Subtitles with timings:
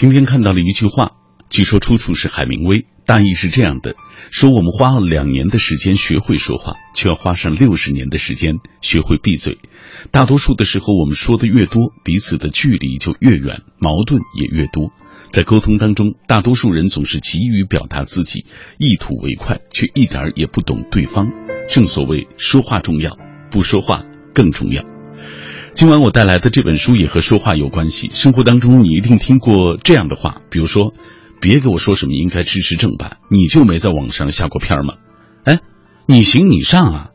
[0.00, 1.10] 今天看到了一句话，
[1.50, 3.96] 据说出处是海明威，大意是这样的：
[4.30, 9.58] 说我们花了两年的时间学会说话，却要花上六十年的时间学会闭嘴。
[10.10, 14.90] 大多数的时候，我们说的越多，彼此的距离就越远，矛盾也越多。
[15.28, 18.46] 在沟通当中，大多数人总是急于表达自己，
[18.78, 21.30] 一吐为快，却一点儿也不懂对方。
[21.68, 23.18] 正所谓，说话重要，
[23.50, 24.82] 不说话更重要。
[25.80, 28.10] 今晚我带来的这本书也和说话有关系。
[28.12, 30.92] 生活当中，你一定听过这样的话，比如说
[31.40, 34.96] ：“别给我说什么应该支持正版，你就没在网上下过片吗？”
[35.44, 35.60] 哎，
[36.04, 37.10] 你行你上啊！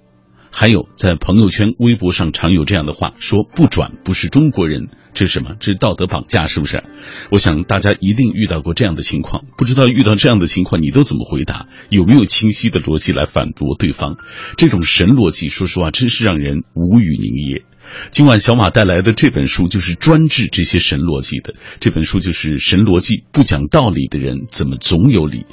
[0.50, 5.52] 还有在朋友圈、微博上常有这样的话，说不转不是中国人，这是什么？
[5.60, 6.84] 这是道德绑架，是不是？
[7.30, 11.68] 我想大家一定遇到过这样的情况，不知道遇到这样的情况你都怎么回答？
[11.90, 14.18] 有没有清晰的逻辑来反驳对方？
[14.58, 17.64] 这种神逻辑，说实话，真是让人无语凝噎。
[18.12, 25.46] 今晚小马带来的这本书就是专治这些神逻辑的，这本书就是《神逻辑》，不讲道理的人怎么总有理？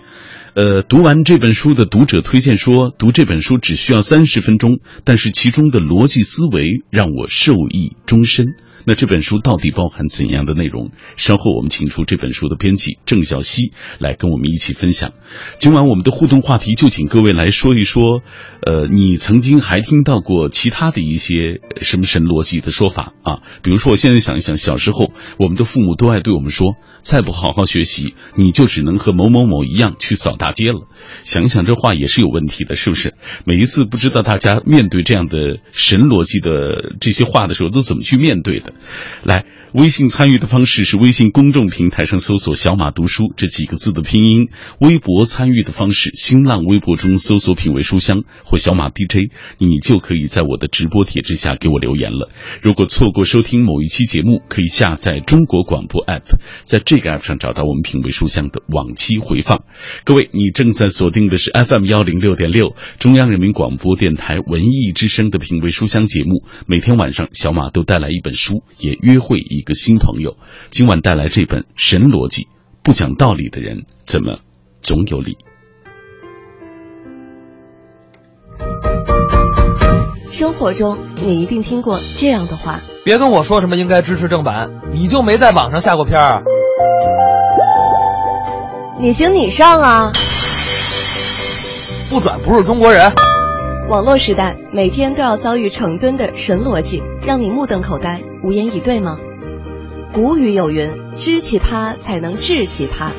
[0.55, 8.49] 呃，读完这本书的读者推荐说，读这本书只需要三十分钟，但是其中的逻辑思维让我受益终身。
[8.85, 10.91] 那这本书到底包含怎样的内容？
[11.17, 15.13] 稍后我们请出这本书的编辑郑小希来跟我们一起分享。
[15.59, 18.23] 今晚我们的互动话题就请各位来说一说，
[18.67, 23.39] 呃，你曾经还听到过其他的一些什么神逻辑的说法啊？
[23.63, 30.89] 比如说，我现在想一想，小时候我们的父母都爱对我们说：“再不好好学习，你就只能和某某某一样去扫大街了。”
[31.23, 33.15] 想想这话也是有问题的，是不是？
[33.45, 38.72] 每一次不知道大家面对这样的神逻辑的这些话的时候，都怎么去面对的？
[39.23, 44.47] 来，微信参与的方式是微信公众平台上搜索“小马读书”这几个字的拼音；
[44.81, 52.31] 微博参与的方式，新浪微博中搜索“品味书香”或“小马 DJ”，你就可以在我的直播帖之下给我留言了。
[52.61, 59.65] 如果错过收听某一期节目，可以下载中国广播 app，在这个 app 上找到我们“品味书香”的往期回放。
[60.05, 66.45] 各位，你正在锁定的是 FM 幺零六点六，中央人民广播电台文艺之声的“品味书香”节目。
[66.67, 68.62] 每天晚上，小马都带来一本书。
[68.79, 70.37] 也约会一个新朋友，
[70.71, 72.43] 今晚带来这本《神逻辑》，
[72.83, 74.39] 不讲道理的人怎么
[74.81, 75.37] 总有理？
[80.31, 86.43] 生活中你一定听过这样的话：别跟我说什么应该支持正版，你就没在网上下过片儿？
[88.99, 90.13] 你行你上啊！
[92.11, 93.13] 不转不是中国人。
[93.93, 99.19] 网络时代，每天都要遭遇成吨的神逻辑，让你目瞪口呆、无言以对吗？
[100.15, 100.89] 古语有云
[101.21, 103.11] ：“知奇葩才能治奇葩。”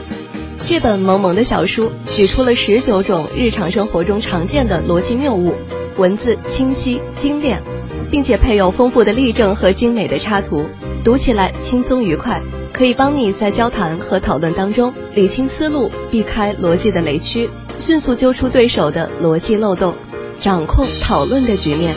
[0.66, 5.53] 这本萌萌的小书举出了十九种日常生活中常见的逻辑谬误，
[5.95, 7.62] 文字清晰精炼，
[8.09, 10.66] 并且配有丰富的例证和精美的插图，
[11.03, 12.41] 读起来轻松愉快，
[12.73, 17.47] 可以帮你在交谈和讨论当中理清思路，避开逻辑的雷区，
[17.78, 19.94] 迅速揪出对手的逻辑漏洞。
[20.43, 21.95] 掌控讨论的局面。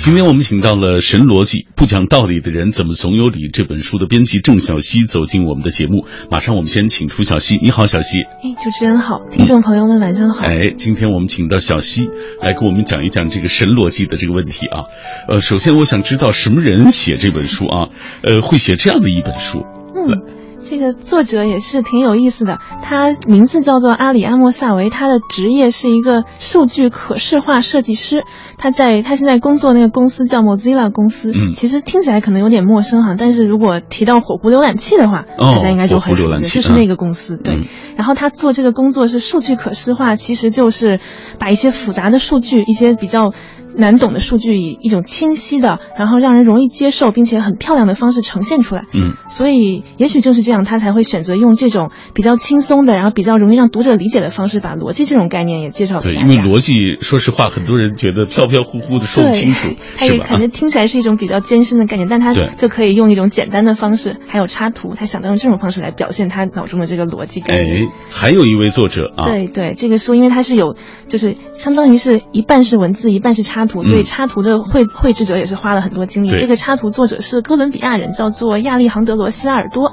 [0.00, 3.48] 今天我们请到了《神逻辑》，不讲道理的人怎么总有理？
[3.48, 6.06] 这本书的编辑郑小希走进我们的节目。
[6.28, 8.22] 马上我们先请出小希，你好，小希。
[8.22, 10.44] 哎，主持人好，听众朋友们晚上好。
[10.44, 12.08] 哎，今天我们请到小希
[12.40, 14.86] 来给我们讲一讲这个神逻辑的这个问题啊。
[15.28, 17.90] 呃，首先我想知道什么人写这本书啊？
[18.24, 19.64] 呃，会写这样的一本书？
[19.94, 20.31] 嗯。
[20.62, 28.24] 这个作者也是挺有意思的，他名字叫做阿里阿莫萨维，他的职业是一个数据可视化设计师。
[28.58, 37.36] 他在他现在工作那个公司叫 Mozilla 公司，其实听起来可能有点陌生哈，但是如果提到火狐浏览器的话，大家应该就很熟悉，就是那个公司。
[37.36, 41.00] 对，然后他做这个工作是数据可视化，其实就是
[41.38, 43.32] 把一些复杂的数据，一些比较。
[43.76, 48.82] 难懂的数据以一种清晰的，然后让人容易接受，并且很漂亮的方式呈现出来。
[48.94, 56.26] 嗯，所以也许正是这样，他才会选择用这种比较轻松的，然后比较容易让读者理解的方式，把逻辑这种概念也介绍给大家。
[56.26, 67.86] 对，因为逻辑，说实话，很多人觉得飘飘忽忽的说不清楚，他也可能听起来是一种比较艰深的概念，但他就可以用一种简单的方式，还有插图，他想到用这种方式来表现他脑中的这个逻辑概念。
[67.86, 70.76] 哎，还有一位作者啊，对对，这个书因为它是有，
[71.06, 74.42] 就是相当于是一半是文字，一半是插图，所以插图。
[74.42, 76.36] 的绘绘制者也是花了很多精力。
[76.36, 79.92] 这个插图作者是哥伦比亚人，叫做亚历杭德罗·希拉尔多。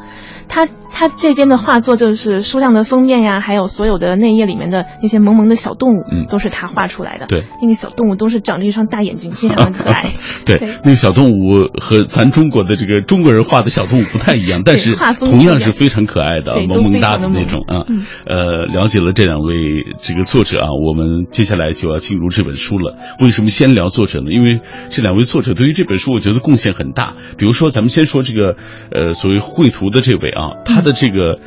[0.50, 7.28] 他他这边的画作就是书上的封面呀，还有所有的内页里面的那些萌萌的小动物，嗯都是他画出来的。
[7.28, 10.08] 对，那个小动物都是长着一双大眼睛，非常的可爱。
[10.46, 17.86] 对，对那个小动物和咱中国的这个中国人画的小动物不太一样，但是画风同样是非常可爱的，萌萌哒的那种啊。
[17.88, 19.56] 嗯呃，了解了这两位
[20.02, 22.98] 这个作者啊，我们接下来就要进入这本书了。
[23.20, 24.32] 为什么先聊作者呢？
[24.32, 24.60] 因为
[24.90, 27.14] 这两位作者对于这本书，我觉得贡献很大。
[27.38, 28.56] 比如说，咱们先说这个
[28.92, 31.40] 呃，所谓绘图的这位啊，他的这个。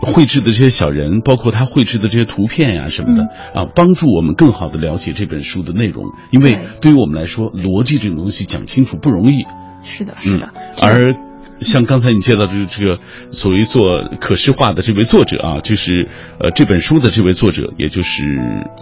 [0.00, 6.04] 呃绘制的这些小人，包括他绘制的这些图片呀、什么的、啊，帮助我们更好的了解这本书的内容。
[6.30, 9.44] 因为对于我们来说，逻辑这种东西讲清楚不容易。
[9.82, 10.52] 是的，是的。
[10.54, 11.14] 嗯、而
[11.60, 12.98] 像刚才你介绍的这个
[13.30, 16.08] 所谓做可视化的这位作者啊，就是
[16.40, 18.22] 呃这本书的这位作者，也就是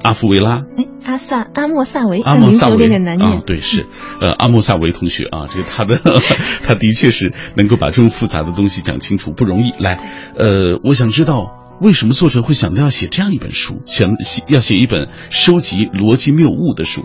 [0.02, 0.62] 阿夫维拉。
[0.76, 3.30] 哎，阿萨阿莫萨维，阿莫萨维有点点难念。
[3.30, 3.86] 啊，对，是
[4.20, 5.98] 呃阿莫萨维同学啊，这个他的
[6.64, 9.72] 他的确是能够把这种复杂的东西讲清楚不容易。
[9.82, 9.98] 来，
[10.36, 11.62] 呃，我想知道。
[11.78, 17.04] 为什么作者会想到要写这样一本书，想写要写一本收集逻辑谬误的书？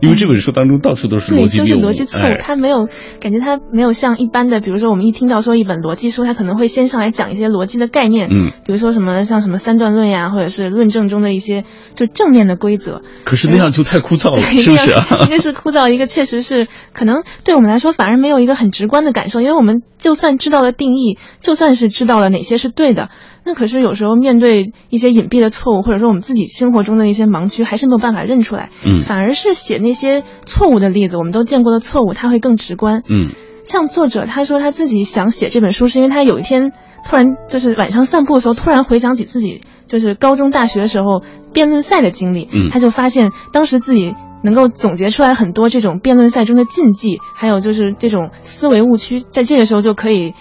[0.00, 2.22] 因为这本书当中到处都是逻辑谬误，对，就是逻辑错误。
[2.24, 2.88] 哎、它没有
[3.20, 11.64] 感觉，它没有像一般的，比如说我们一听到说一本逻辑书，它可能会先上来讲一些逻辑的概念，嗯，比如说什么像什么三段论呀，或者是论证中的一些
[11.94, 13.02] 就正面的规则。
[13.24, 15.04] 可是那样就太枯燥了，对是不是啊？
[15.26, 23.10] 一个是枯燥，一个确实是可能对我们来说反而没有一个很直观的感受，因为我们就算知道了定义，就算是知道了哪些是对的。
[23.44, 28.68] 那可是有时候面对一些隐蔽的错误，或者说我们自己生活中的一些盲区，还是没有办法认出来。
[28.84, 33.02] 嗯，反而是写那些错误的例子，我们都见过的错误，它会更直观。
[33.08, 33.30] 嗯，
[33.64, 36.70] 像作者他说他自己想写这本书，是因为他有一天
[37.08, 41.22] 突然就是晚上散步的时候，突然回想起自己就是高中、大学的时候
[41.52, 42.46] 辩论赛的经历。
[42.52, 44.14] 嗯，他就发现当时自己
[44.44, 50.34] 能够总结出来很多这种辩论赛中的禁忌，还有就是这种思维误区，在这个时候就可以。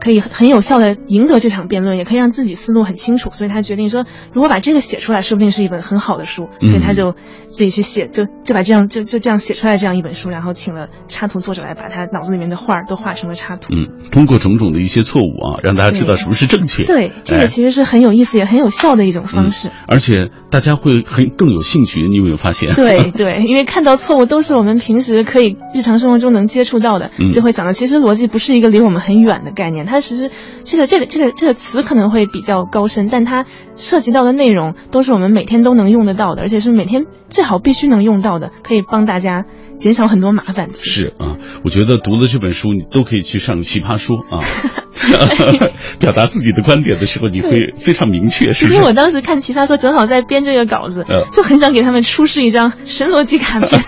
[0.00, 7.14] 可以很有效的赢得这场辩论，也可以让自己思路很清楚，所以他决定说，如果把这个写出来，说不定是一本很好的书，所以他就
[7.46, 13.74] 自己去写，就就把这样就就这样写出来这样一本书，然后请了插图作者来把他脑子里面的画都画成了插图。
[13.74, 16.84] 嗯，通过种种的一些错误啊，让大家知道什么是正确。
[16.84, 19.68] 对，这个其实是很有意思也很有效的一种方式。
[19.68, 22.74] 嗯、而且大家会很更有兴趣，你有没有发现？
[22.74, 30.30] 对对，因为看到错误都是我们平时可以日常生活中能接触到的，嗯、就会想到其实逻辑不是一个离我们很远的概念，它其实。
[30.62, 40.68] 这个这个这个这个词可能会比较高深，但它涉及到的内容都是我们每天都能用得到的，而且是每天最好必须能用到的，可以帮大家减少很多麻烦。
[40.74, 44.44] 是啊，我觉得读了这本书，你都可以去上奇葩说啊，
[45.98, 48.52] 表达自己的观点的时候，你会非常明确。
[48.52, 53.82] 是其实我当时看奇葩说，正好在编这个稿子，呃、就很想给他们出示一张神逻辑卡片。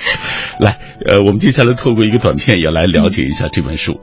[0.60, 4.00] 来，呃，我们接下来透过一个短片，也来了解一下这本书。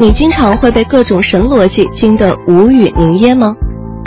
[0.00, 3.54] 你经常会被各种神逻辑惊得无语凝噎吗？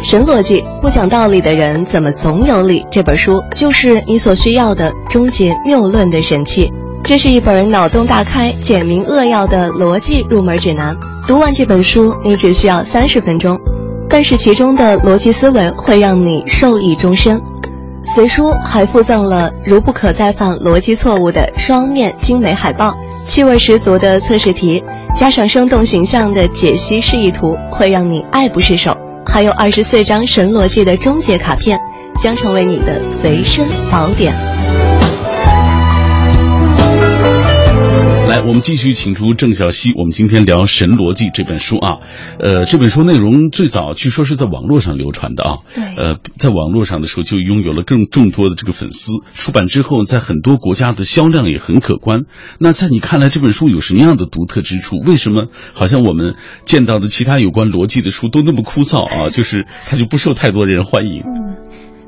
[0.01, 2.85] 神逻辑不讲道理的人怎么总有理？
[2.89, 6.71] 这本书就是你所需要的终结谬论的神器。
[7.03, 10.95] 这是一本脑洞大开、简明扼要的逻辑入门指南。
[11.27, 13.59] 读完这本书，你只需要三十分钟，
[14.07, 17.41] 但是其中的逻辑思维会让你受益终身。
[18.03, 22.95] 随书还附赠了如不可再犯逻辑错误的双面精美海报，
[23.27, 24.83] 趣味十足的测试题。
[25.13, 28.95] 加上生动形象的解析示意图，会让你爱不释手。
[29.25, 31.77] 还有二十四张神逻辑的终结卡片，
[32.21, 34.33] 将成为你的随身宝典。
[38.31, 39.91] 来，我们继续请出郑小希。
[39.93, 41.97] 我们今天聊《神逻辑》这本书啊，
[42.39, 49.11] 呃，这本书内容最早据说是在网络上流传的啊，对，呃，在网络上的时候就拥有了更众多的这个粉丝。
[49.33, 52.21] 出版之后，在很多国家的销量也很可观。
[52.57, 54.95] 那在你看来，这本书有什么样的独特之处？
[55.05, 59.29] 为什么好像我们见到的其他有关逻辑的书都那么枯燥啊？
[59.29, 61.21] 就是它就不受太多人欢迎。
[61.25, 61.57] 嗯，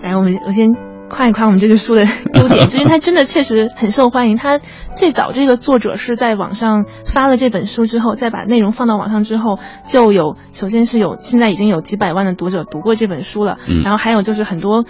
[0.02, 0.93] 来，我们我先。
[1.14, 2.04] 夸一夸我们这个书的
[2.34, 4.36] 优点，因为它真的确实很受欢迎。
[4.36, 4.60] 它
[4.96, 14.86] 最早这个作者是在网上发了这本书之后，再把内容放到网上之后，就有首先是有现在已经有几百万的读者读过这本书了，嗯、然后还有就是很多。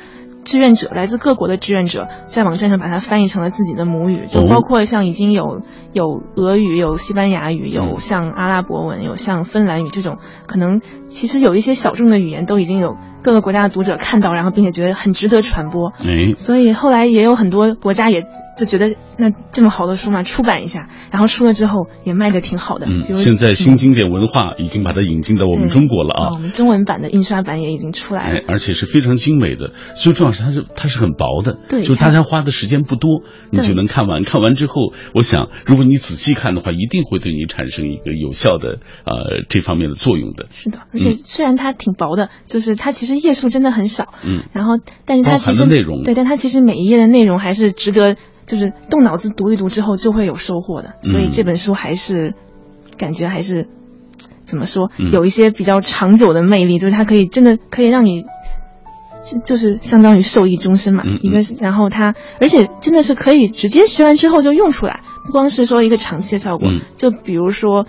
[0.46, 5.62] 志愿者来自各国的志愿者在网站上把它翻译成了自己的母语，就包括像已经有
[5.94, 10.82] 有俄语、有西班牙语、有像阿拉伯文、有像芬兰语这种，可能
[11.14, 15.94] 其实有一些小众的语言都已经有各个国家的读者看到，然后并且觉得很值得传播。
[16.00, 18.24] 哎，所以后来也有很多国家也
[18.58, 22.88] 就觉得那这么好的书嘛，出版一下，然后出了之后也卖的挺好的。
[22.88, 26.40] 嗯现在新经典文化已经把它引进到我们中国了啊哦我。
[26.40, 28.40] 们中文版的印刷版也已经出来了。
[28.40, 34.24] 哎，而且是非常精美的，最重要是它是它是很薄的，对就大家花的时间不多，你就能看完。
[34.24, 40.48] 看完之后，我想如果你仔细看的话，一定会对你产生一个有效的呃这方面的作用的。
[40.52, 44.74] 是的，而且虽然它挺薄的，就是它其实页数真的很少，嗯，然后
[45.06, 46.04] 但是它其实内容。
[46.04, 52.34] 对，但它其实每一页的内容还是值得，就是动脑子读一读之后就会有收获的，所以嗯这本书还是
[52.98, 53.68] 感觉还是
[54.46, 55.12] 怎么说，嗯。
[55.12, 58.26] 有一些比较长久的魅力，就是它可以真的可以让你。
[59.26, 66.82] 就就是相当于受益终身嘛，一个是，然后它，而且真的是可以直接学完之后就用出来，不光是说一个长期的效果，嗯。
[66.98, 67.86] 就比如说，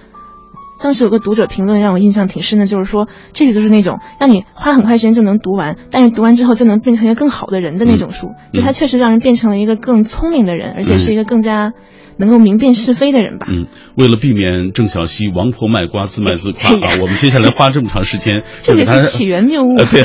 [0.81, 11.73] 当时有个读者评论让我印象挺深的，就是说这个就是那种让你花很快时间就能读完，但是读完之后就能变成一个更好的人的那种书，就它确实让人变成了一个更聪明的人，而且是一个更加
[12.17, 13.47] 能够明辨是非的人吧。
[13.51, 13.67] 嗯，
[13.97, 19.77] 为了避免郑小希王婆卖瓜自卖自夸哎啊，我们接下来花这么长时间 这个是起源谬误。
[19.77, 20.05] 呃，对，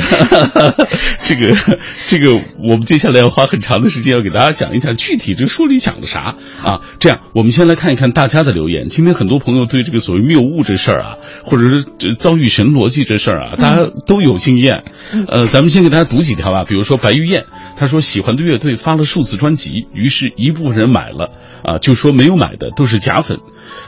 [1.26, 6.80] 这 个这个，我们接下来要花很长的时间要给大家讲一讲具体这个书里讲的啥啊。
[6.98, 8.88] 这样，我们先来看一看大家的留言。
[8.88, 11.84] 今天很多朋友对这个所谓谬误这事儿啊，或者是
[12.18, 14.84] 遭遇神逻辑这事儿啊，大家都有经验。
[15.28, 16.64] 呃，咱们先给大家读几条吧。
[16.64, 17.46] 比如说白玉燕，
[17.80, 21.30] 他说喜欢的乐队发了数字专辑，于是一部分人买了
[21.64, 23.38] 啊，就说没有买的都是假粉。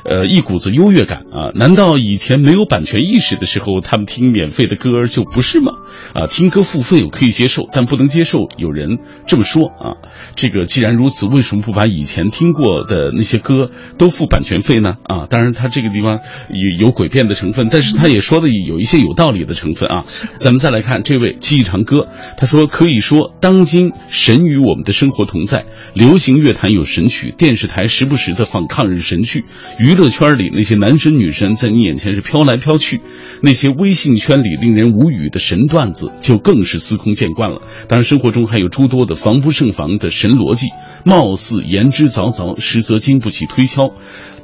[0.04, 1.52] 呃，一股子优越感啊！
[1.54, 5.72] 难道以前没有版权意识的时候，他们听免费的歌就不是吗？
[6.14, 9.96] 啊，听歌付费我可以接受，但不能接受有人这么说啊。
[10.34, 14.96] 这个既然如此，为什么不把以前听过的那些歌都付版权费呢？
[15.04, 20.02] 啊，当然他这个地方有有诡辩的成分，但是他也说的有一些有道理的成分啊。
[20.34, 29.44] 咱们再来看这位记忆长歌，他说可以说当今神与我们的生活同在，流行乐坛有神曲，电视台时不时的放抗日神剧，
[29.78, 33.00] 娱乐圈里那些男神女神在你眼前是飘来飘去，
[33.42, 37.62] 那些微信圈里令人无语的神段子就更是司空见惯了。
[37.88, 40.68] 当然，生活中还有诸多的防不胜防的神逻辑，
[41.04, 43.90] 貌似言之凿凿，实则经不起推敲。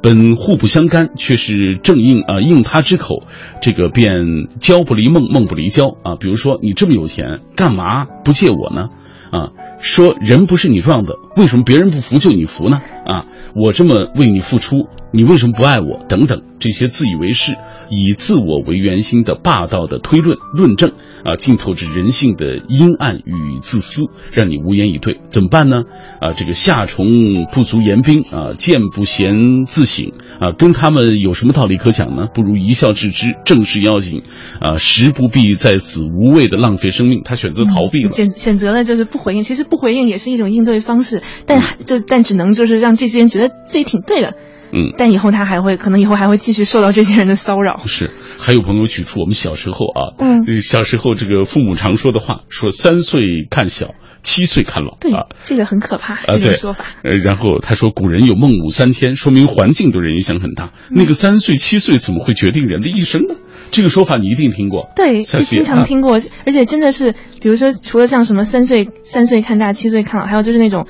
[0.01, 3.23] 本互不相干，却是正应啊、应他之口，
[3.61, 6.15] 这个便交不离梦，梦不离交啊。
[6.19, 8.89] 比如说，你这么有钱，干嘛不借我呢？
[9.31, 12.81] 啊，说人不是你撞的，为什么别人不服就你服呢？
[13.05, 16.05] 啊，我这么为你付出，你为什么不爱我？
[16.07, 17.53] 等等，这些自以为是、
[17.89, 20.91] 以自我为圆心的霸道的推论论证
[21.23, 25.19] 啊，浸透着人性的阴暗与自私，让你无言以对。
[25.29, 25.83] 怎么办呢？
[26.21, 27.07] 啊，这个夏虫
[27.51, 32.27] 不足言冰啊，见不贤自省啊，跟他们有什么道理可讲呢？
[32.31, 34.21] 不如一笑置之，正视要紧
[34.59, 37.21] 啊，实不必在此无谓的浪费生命。
[37.23, 38.11] 他选择逃避了。
[38.11, 44.35] 选选择了就是不回应，其实不回应也是一种应对方式，但就但只能就是让这些人觉得自己挺对的，
[44.71, 47.81] 嗯，但以后他还会可能以后还会继续受到这些人的骚扰。
[47.85, 56.85] 是，还有朋友举出我们小时候啊，嗯呃小时候这个父母常说的话，说三岁看小，七岁看老对啊。，这个很可怕，啊，这个说法。
[57.03, 60.71] 呃，然后他说，古人有孟母三迁，说明环境对人影响很大。
[60.91, 63.35] 那个三岁、七岁怎么会决定人的一生呢？
[63.71, 64.89] 这个说法你一定听过。
[64.95, 66.13] 对，小希就经常啊听过，
[66.45, 70.87] 而且真的是，比如说，除了像什么三岁三岁看大，七岁看老，还有就是那种，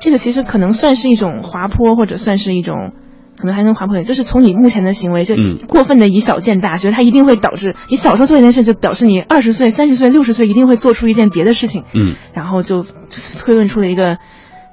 [0.00, 2.92] 这个其实可能算是一种滑坡，或者算是一种，
[3.42, 5.58] 可能还跟滑坡一样，就是从你目前的行为就嗯。
[5.66, 12.86] 过分的以小见大，觉得它一定会导致你小时候做一件事，就表示你二十岁、三十岁、六十岁一定会做出一件别的事情，嗯，然后就
[13.40, 14.18] 推论出了一个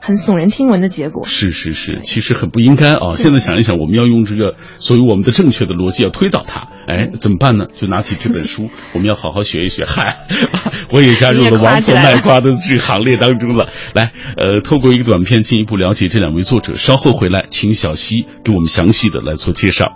[0.02, 1.24] 很耸人听闻的结果。
[1.28, 3.14] 是是是，其实很不应该啊。
[3.16, 7.66] 现在想一想，我们要用这个所以我们的正确的逻辑要推导它，哎，怎么办呢？
[7.76, 9.86] 就拿起这本书， 我们要好好学一学。
[9.86, 10.18] 嗨，
[10.92, 13.68] 我也加入了王婆卖瓜的这个行列当中了。
[13.94, 16.76] 来，呃，透过一个短片进一步了解这两位作者。
[16.76, 19.94] 稍后回来，请小溪给我们详细的来做介绍。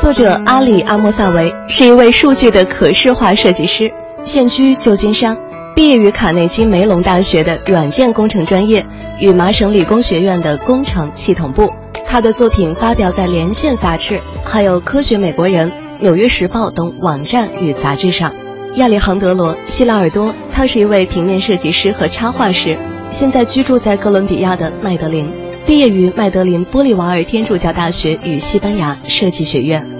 [0.00, 3.92] 作者阿里阿莫萨维是一位数据的可视化设计师，
[4.22, 5.36] 现居旧金山，
[5.74, 8.84] 毕业于卡内基梅隆大学的软件工程专业
[9.18, 11.72] 与麻省理工学院的工程系统部。
[12.06, 18.34] 他的作品发表在《连线》杂志，还有《科学美国人》《纽约时报》等网站与杂志上。
[18.76, 22.76] 亚里杭德罗·希拉尔多，他是一位平面设计师和插画师，
[23.08, 25.30] 现在居住在哥伦比亚的麦德林。
[25.66, 29.99] 毕业于麦德林玻利瓦尔天主教大学与西班牙设计学院。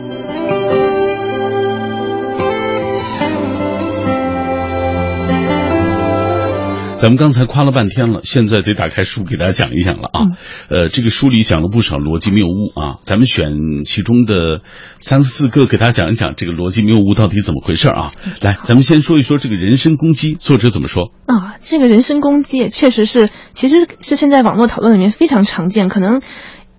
[7.00, 10.20] 咱们刚才夸了半天了，现在得打开书给大家讲一讲了啊。
[10.68, 14.60] 呃，这个书里讲了不少逻辑谬误啊，咱们选其中的
[15.00, 18.12] 三四个给大家讲一讲这个逻辑谬误到底怎么回事啊。
[18.42, 21.10] 来，咱们先说一说这个人身攻击，作者怎么说？
[21.24, 26.20] 啊，这个人身攻击也确实是，其实是现在网络讨论里面非常常见，可能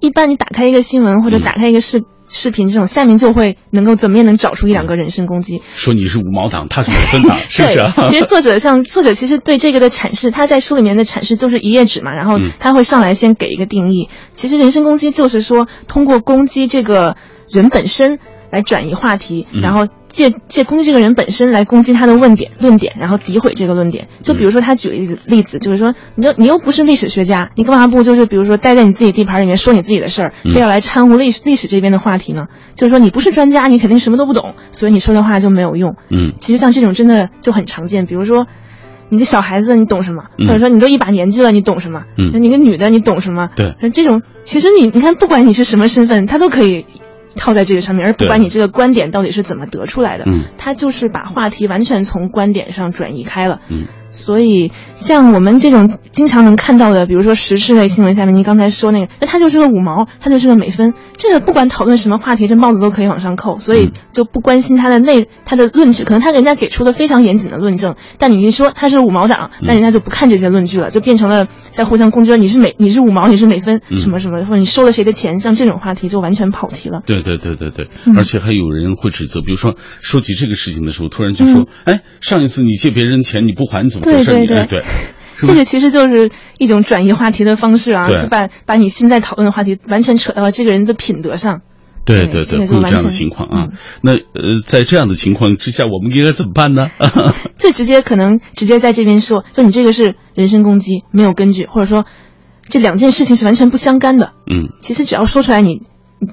[0.02, 2.04] 一般你打开一个新闻或者打开一个视。
[2.34, 7.92] 视频这种下面就会能够怎么也能找出一两个人身攻击，说你是五毛党，他是五分党，是不是？
[8.10, 14.10] 其实作者像作者其实对这个的阐释，他在书里面的阐释就是一页纸嘛，然后他会上来先给一个定义。
[14.34, 17.18] 其实人身攻击就是说通过攻击这个
[17.50, 18.18] 人本身。
[18.52, 24.08] 来转移话题，然后借借攻击这个人本身来攻击他的论点论点，然后诋毁这个论点。
[24.22, 32.48] 就比如说他举例子例子，就是说，你就你又不是历史学家，你干嘛不就是比如说待在你自己地盘里面说你自己的事儿，非要来掺和历史历史这边的话题呢？
[32.76, 35.96] 就是说你不是专家，你肯定什么都不懂，所以你说的话就没有用。
[36.10, 38.48] 嗯，其实像这种真的就很常见，比如说
[39.08, 42.04] 你的小孩子你懂什么，或者说你都一把年纪了你懂什么？
[42.18, 43.48] 嗯，你个女的你懂什么？
[43.56, 46.86] 对，这种其实你你看不管你是什么身份，他都可以。
[47.36, 53.88] 套在这个上面，而不管你这个观点到底是怎么得出来的，嗯，他就是把话题完全从观点上转移开了，嗯。
[54.12, 77.02] 所以，像我们这种经常能看到的，比如说时事类新闻下面，您刚才说那个，那他就是个五毛，他就是个美分，这个不管讨论什么话题，这帽子都可以往上扣，所以就不关心他的内他的论据，可能他人家给出的非常严谨的论证，但你一说他是五毛党，那人家就不看这些论据了，就变成了在互相攻击，你是美你是五毛，你是美分什么什么，或者你收了谁的钱，像这种话题就完全跑题了。
[77.06, 84.84] 对对对对对，而且还有人会指责，比如说说起这个事情的时候，突然就说，哎，上一次你借别人钱你不还，怎么对对对。
[85.44, 86.30] 这个其实就是
[86.60, 91.62] 一种转移话题的方式啊，就把把你现在讨论的话题完全扯到了这个人的品德上。
[92.06, 93.70] 对对对，会有这样的情况啊。
[94.02, 96.92] 那呃，在这样的情况之下，我们应该怎么办呢？
[97.58, 102.06] 最直接可能直接在这边说，说你这个是人身攻击，没有根据，或者说
[102.68, 104.34] 这两件事情是完全不相干的。
[104.52, 105.82] 嗯，其实只要说出来，你。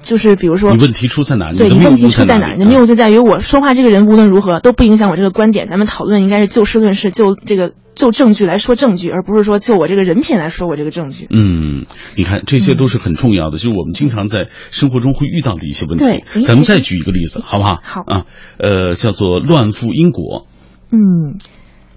[0.01, 1.51] 就是比如说，你问题出在哪？
[1.51, 2.53] 对，你问题出在哪？
[2.53, 5.65] 你的谬误就在于我说话这个人无论如何都不影响我这个观点。
[5.67, 11.25] 咱们讨论应该是就事论事，就这个就证据来说证据，而不是说就我这个人品来说我这个证据。
[11.31, 16.05] 嗯，你看这些都是很重要的，就是我们经常在生活中会遇到的一些问题。
[16.05, 17.79] 对，咱们再举一个例子，好不好？
[17.81, 18.25] 好啊，
[18.59, 20.45] 呃，叫做乱赋因果。
[20.91, 21.39] 嗯，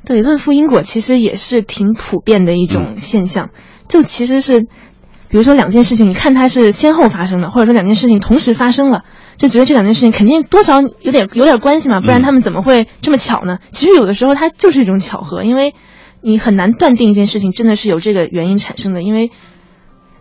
[0.07, 3.51] 对，乱赋因果其实也是挺普遍的一种现象，
[3.87, 4.67] 就其实是。
[5.33, 9.03] 比如说两件事情，你看它是先后发生的，或者说两件事情同时发生了，
[9.39, 13.57] 就觉得这两件事情肯定多少有点有点关系嘛，不然他们怎么会这么巧呢？
[13.71, 15.75] 其实有的时候它就是一种巧合，因为
[16.21, 19.31] 你很难断定一件事情真的是由这个原因产生的，因为。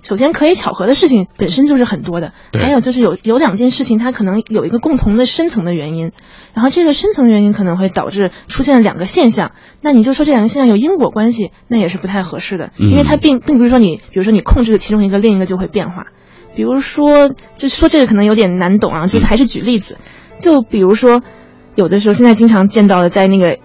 [0.03, 6.11] 首先，可以巧合的事情本身就是很多的，还有就是有有两件事情，它可能有一个共同的深层的原因，
[6.55, 16.07] 然后这个深层原因可能会导致出现了两个现象，那你就说这两个现象有因果关系，那也是不太合适的，因为它并并不是说你，比如说你控制了其中一个，另一个就会变化，
[16.55, 19.97] 比如说，就说这个可能有点难懂啊，就还是举例子，
[20.39, 21.21] 就比如说，
[21.75, 23.57] 有的时候现在经常见到的，在那个，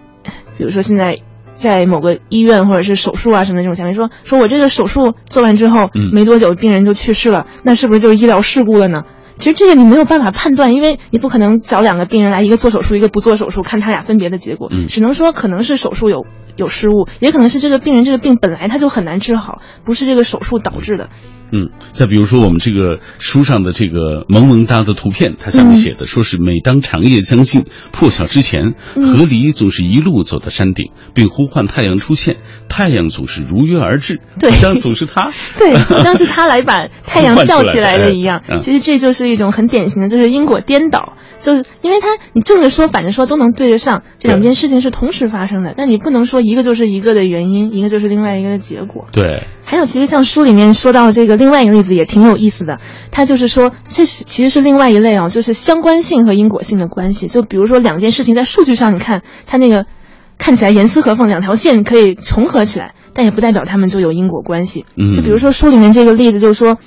[0.58, 1.22] 比如说现在。
[1.56, 9.04] 在某个医院或者是手术啊什么的这种下面说说我这个手术做完之后，没多久病人就去世了，那是不是就是医疗事故了呢？
[9.36, 21.08] 其实这个你没有办法判断，因为你不可能找两个病人来，一个做手术，一个不做手术，看他俩分别的结果，只能说可能是手术有有失误，也可能是这个病人这个病本来他就很难治好，不是这个手术导致的。
[21.52, 38.42] 嗯，再比如说我们这个书上的这个萌萌哒的图片，它下面写的说是每当长夜将近、破晓之前，河狸总是一路走到山顶，并呼唤太阳出现，太阳总是如约而至，好像总是他， 对，好像是他来把 太阳叫起来的一样。
[38.58, 49.06] 其实这就是一种很典型的，就是因果颠倒，就是因为它你正着说、反着说都能对得上，这两件事情是同时发生的，但你不能说一个就是一个的原因，一个就是另外一个的结果。
[49.12, 49.46] 对。
[49.64, 52.78] 还有，其实像书里面说到这个另外一个例子也挺有意思的，
[53.10, 57.26] 他就是说这是其实是另外一类啊，就是相关性和因果性的关系。
[57.26, 59.86] 就比如说两件事情在数据上，你看它那个
[60.38, 64.84] 看起来严丝合缝，两条线可以重合起来，但也不代表它们就有因果关系。
[65.16, 66.78] 就比如说书里面这个例子，就是说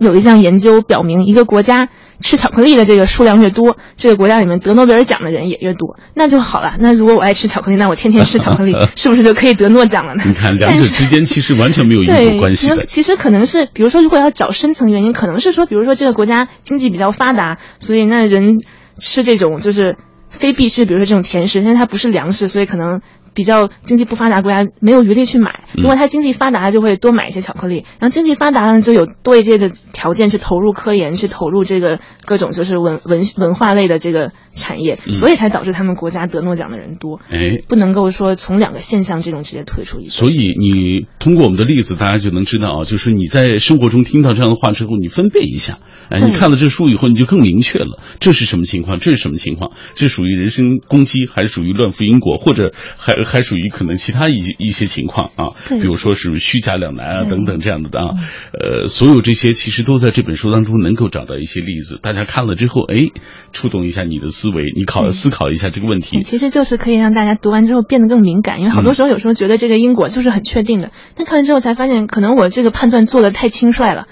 [0.00, 1.88] 有一项研究表明，一个国家。
[2.20, 6.74] 吃巧克力的这个数量越多，这个国家里面得诺贝尔奖的人也越多，那就好了。
[6.80, 10.24] 那如果我爱吃巧克力，那我天天吃 巧克力，是不是就可以得诺奖了呢？
[10.26, 12.84] 你看，两者之间其实完全没有因果关系的。
[12.86, 18.56] 其实可能是，比如说，如果要找深层原因，可能是说，比如说这个国家经济比较发达，所以那人
[18.98, 19.96] 吃这种就是
[20.28, 23.00] 非必须，比如说这种甜食，因为它不是粮食，所以可能
[23.34, 37.20] 比较经济不发达国家没有余力去买，如果它经济发达，就会多买一些巧克力，然后经济发达呢，就有多一些的条件去投入科研，去投入这个各种就是文文文化类的这个产业，所以才导致他们国家得诺奖的人多。
[37.30, 40.10] 哎，不能够说从两个现象这种直接推出一个。
[40.10, 58.14] 所以你通过我们的例子，大家就能知道啊，就是你在生活中听到这样的话之后，你分辨一下，哎，你看了这书以后，你就更明确了，这是什么情况，这是什么情况，这属于人身攻击，还是属于乱服因果，或者还还属于可能其他一一些情况啊，比如说是虚假两难啊等等这样的啊，
[58.52, 63.08] 呃，所有这些其实都在这本书当中能够找到一些例子，大家看了之后，哎，
[63.52, 74.06] 触动一下你的思维，你考思考一下这个问题，其实就是可以让大家读完之后变得更敏感，因为好多时候有时候觉得这个因果就是很确定的，但看完之后才发现，可能我这个判断做的太轻率了，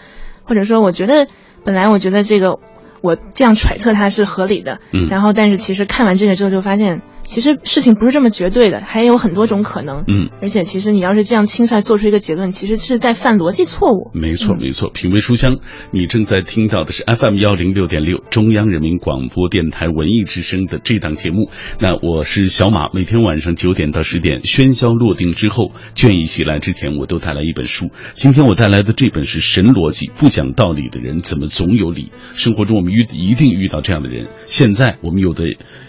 [0.45, 1.27] 或者说我觉得
[1.65, 2.59] 本来我觉得这个。
[3.03, 14.11] 我这样揣测它是合理的，嗯，然后但是其实看完这个之后就发现，其实事情不是这么绝对的，还有很多种可能，嗯，而且其实你要是这样轻率做出一个结论，其实是在犯逻辑错误。
[14.15, 14.91] 没错，没错。
[14.91, 15.59] 品味书香，
[15.91, 21.51] 你正在听到的是 FM 幺零六点六中央人民广播电台文艺之声的这档节目。
[21.79, 27.91] 那我是小马，每天晚上九点到十点，喧嚣落定之后，倦意袭来之前，我都带来一本书。
[28.15, 32.11] 今天我带来的这本是《神逻辑》，不讲道理的人怎么总有理？
[32.35, 32.97] 生活中我们。
[32.97, 35.45] 遇一定遇到这样的人，现在我们有的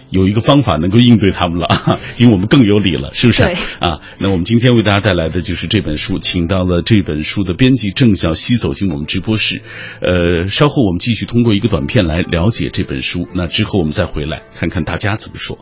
[0.10, 1.68] 有一个方法能够应对他们了，
[2.18, 3.44] 因为我们更有理了，是不是？
[3.80, 9.62] 啊，那我们今天为大家带来的就是这本书，请到了这本书的编辑郑小西走进我们直播室。
[10.02, 15.58] 呃，稍后我们继续通过一个短片来了解这本书，那之后我们再回来看看大家怎么说。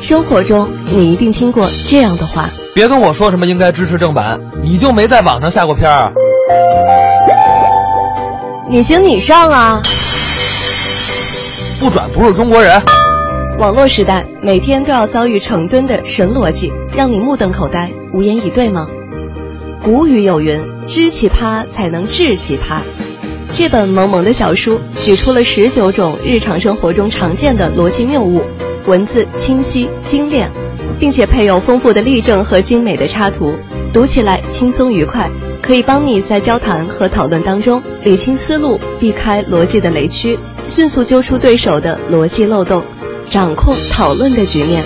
[0.00, 6.12] 生活中你一定听过这样的话：别跟我说什么应该支持正版，你就没在网上下过片儿。
[8.70, 9.82] 你行你上啊！
[11.80, 12.82] 不转不是中国人。
[13.58, 18.88] 网络时代，每天都要遭遇成吨的神逻辑，让你目瞪口呆、无言以对吗？
[19.82, 22.80] 古语有云：“知奇葩才能治奇葩。”
[23.54, 28.42] 这本萌萌的小书举出了十九种日常生活中常见的逻辑谬误，
[28.86, 30.50] 文字清晰精炼，
[30.98, 33.54] 并且配有丰富的例证和精美的插图，
[33.92, 35.28] 读起来轻松愉快。
[35.60, 42.82] 可以帮你在交谈和讨论当中理清思路，避开逻辑的雷区，迅速揪出对手的逻辑漏洞，
[43.28, 44.82] 掌控讨论的局面。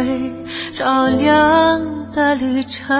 [0.00, 0.32] 会
[0.72, 2.96] 照亮的旅程，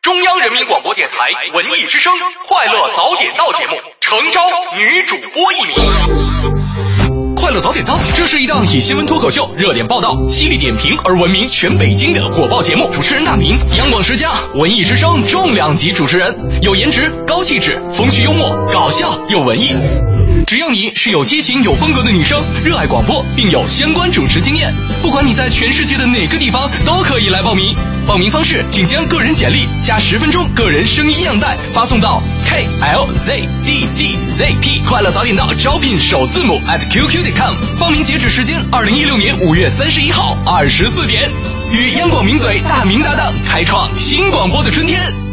[0.00, 1.16] 中央人民广播电台
[1.54, 2.12] 文艺之声
[2.46, 4.40] 《快乐早点到》节目诚招
[4.76, 7.34] 女主播一名。
[7.34, 12.88] 快乐早点到，这是一档以新闻脱口秀、热点报道、犀利点评而闻名全北京的火爆节目。
[12.92, 19.74] 主持人大明，央广十佳，文艺之声重量级主持人，有颜值、高气质、风趣幽默、搞笑又文艺。
[20.46, 24.72] 只要你是有激情、有风格的女生，热爱广播，并有相关主持经验，
[25.02, 27.74] 不管你在全世界的哪个地方，都可以来报名。
[28.06, 37.54] 报名方式，请将个人简历加十分钟个人声音样带发送到 k l z d d z p 快乐早点到招聘首字母 at qq 点 com。
[37.78, 41.30] 报名截止时间二零一六年五月三十一号二十四点。
[41.70, 45.27] 与央广名嘴大明搭档，开创新广播的春天。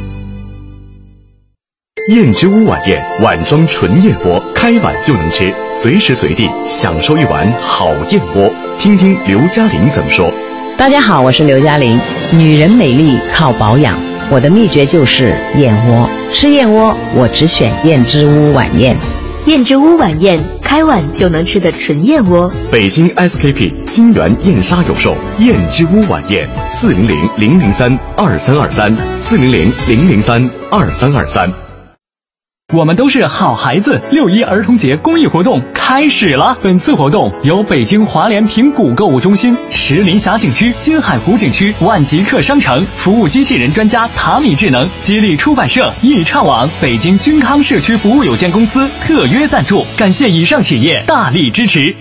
[2.07, 8.53] 燕之屋晚宴，碗装纯燕窝，开碗就能吃，随时随地享受一碗好燕窝。
[8.77, 10.31] 听听刘嘉玲怎么说。
[10.77, 11.99] 大家好，我是刘嘉玲。
[12.31, 13.97] 女人美丽靠保养，
[14.29, 16.07] 我的秘诀就是燕窝。
[16.31, 18.95] 吃燕窝，我只选燕之屋晚宴。
[19.47, 22.51] 燕之屋晚宴，开碗就能吃的纯燕窝。
[22.71, 31.51] 北京 SKP 金源燕莎有售燕之屋晚宴，四零零零零三二三二三，四零零零零三二三二三。
[32.73, 34.01] 我们都是好孩子。
[34.11, 36.57] 六一儿童节公益活动开始了。
[36.63, 51.95] 本次活动由北京华联平谷购物中心、石林峡景区、金海湖景区、万极客商城、服务机器人专家塔米智能、吉利出版社、易畅网、北京君康社区服务有限公司特约赞助，感谢以上企业大力支持。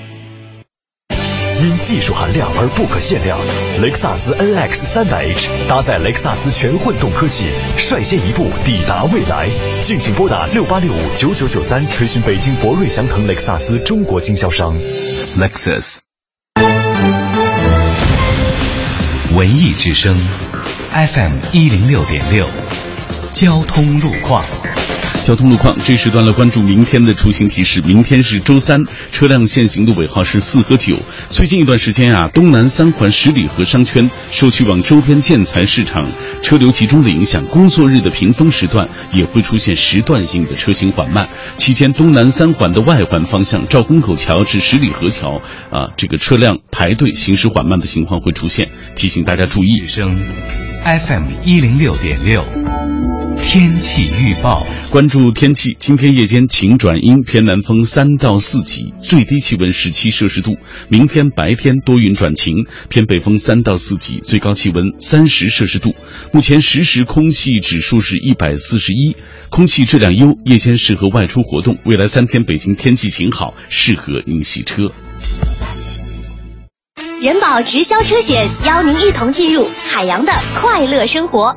[1.64, 3.40] 因技术含量而不可限量，
[3.80, 7.48] 雷克萨斯 NX 300h 搭载雷克萨斯全混动科技，
[7.78, 9.48] 率先一步抵达未来。
[9.80, 14.76] 敬请拨打六八六五九九九三垂询北京博瑞祥腾雷克萨斯中国经销商。
[15.38, 16.00] Lexus。
[19.34, 20.14] 文艺之声
[20.90, 22.46] ，FM 一零六点六，
[23.32, 24.44] 交通路况。
[25.24, 27.80] 交通路况，这时段来关注明天的出行提示。
[27.80, 28.78] 明天是周三，
[29.10, 30.98] 车辆限行的尾号是四和九。
[31.30, 36.06] 最近一段时间啊，东南三环十里河商圈受去往周边建材市场
[36.42, 41.26] 车流集中的影响，工作日的平峰时段也会出现时段性的车行缓慢。
[41.56, 49.86] 期间，东南三环的外环方向赵公口桥至十里河桥啊，这个车辆排队行驶缓慢的情况会出现，提醒大家注意。
[49.86, 50.20] 声
[50.84, 52.44] FM 一零六点六。
[53.46, 55.76] 天气预报，关注天气。
[55.78, 60.56] 今天夜间晴转阴，偏南风三到四级，最低气温十七摄氏度。
[60.88, 65.94] 明天白天多云转晴，偏北风三到四级，最高气温三十摄氏度。
[66.32, 69.14] 目前实时空气指数是一百四十一，
[69.50, 71.78] 空气质量优，夜间适合外出活动。
[71.84, 74.76] 未来三天北京天气晴好，适合您洗车。
[77.20, 81.56] 人保直销车险邀您一同进入海洋的快乐生活。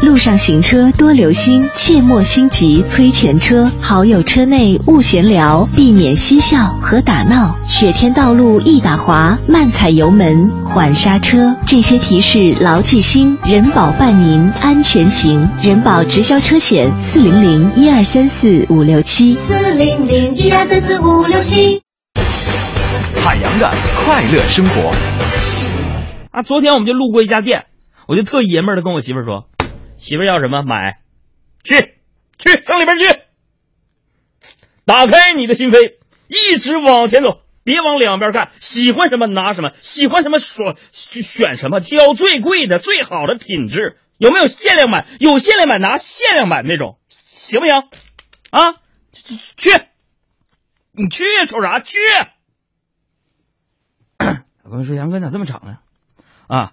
[0.00, 3.70] 路上行车多留心，切莫心急催前车。
[3.80, 7.56] 好友车内勿闲聊，避免嬉笑和打闹。
[7.66, 11.56] 雪天道路易打滑，慢踩油门，缓刹车。
[11.66, 15.48] 这些提示牢记心，人保伴您安全行。
[15.62, 19.34] 人保直销车险：四零零一二三四五六七。
[19.34, 21.82] 四零零一二三四五六七。
[23.24, 23.68] 海洋的
[24.04, 24.92] 快乐生活。
[26.30, 27.64] 啊，昨天我们就路过一家店，
[28.06, 29.46] 我就特爷们儿的跟我媳妇儿说
[29.98, 31.00] ：“媳妇要什么买，
[31.62, 31.98] 去
[32.38, 33.04] 去上里边去，
[34.84, 35.96] 打开你的心扉，
[36.28, 43.98] 一直往前走，别往两边看，喜欢什么拿什么，喜欢什么说选什么，挑最贵的、最好的品质。
[44.16, 45.06] 有没有限量版？
[45.20, 47.76] 有限量版拿限量版那种，行不行？
[48.50, 48.74] 啊，
[49.56, 49.70] 去，
[50.90, 51.98] 你去瞅啥去？”
[54.64, 55.78] 我跟你说，杨哥咋这么长呢？
[56.48, 56.72] 啊，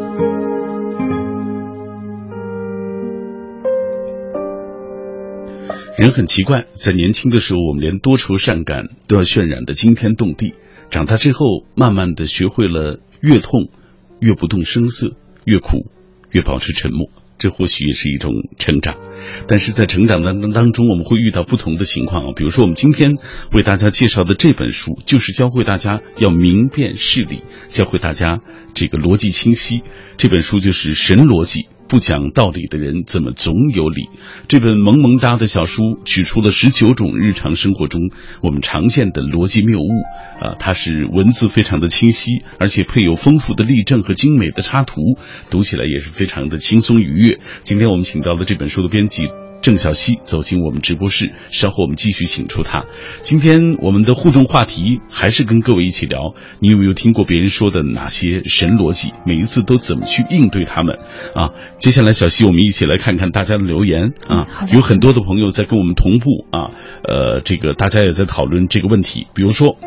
[6.01, 10.55] 人很奇怪，在年轻的时候，我们连多愁善感都要渲染的惊天动地；
[10.89, 13.69] 长大之后，慢慢的学会了越痛
[14.19, 15.91] 越不动声色，越苦
[16.31, 17.11] 越保持沉默。
[17.37, 18.95] 这或许也是一种成长。
[19.47, 22.33] 但是在成长当当中，我们会遇到不同的情况。
[22.35, 23.11] 比如说，我们今天
[23.53, 28.39] 为大家介绍的这本书，就是教会大家要明辨事理，教会大家
[28.73, 29.83] 这个逻辑清晰。
[30.17, 31.61] 这本书就是《神逻辑》。
[31.87, 34.09] 不讲道理的人怎么总有理？
[34.47, 37.99] 这本萌萌哒的小书取出了十九种日常生活中
[38.41, 39.89] 我们常见的逻辑谬误
[40.41, 45.01] 啊，它是文字非常的清晰，而且配有丰富的例证和精美的插图，
[45.49, 47.39] 读起来也是非常的轻松愉悦。
[47.63, 49.27] 今天我们请到了这本书的编辑。
[49.61, 52.85] 郑小希走进我们直播室，稍后我们继续请出他。
[53.21, 59.13] 今天我们的互动话题还是跟各位一起聊，你有没有听过别人说的哪些神逻辑？
[59.25, 60.97] 每一次都怎么去应对他们？
[61.35, 66.71] 啊，接下来小希，我们一起来看看大家的留言啊，有很多的朋友在跟我们同步啊，
[67.03, 69.77] 呃，这个大家也在讨论这个问题，比如说。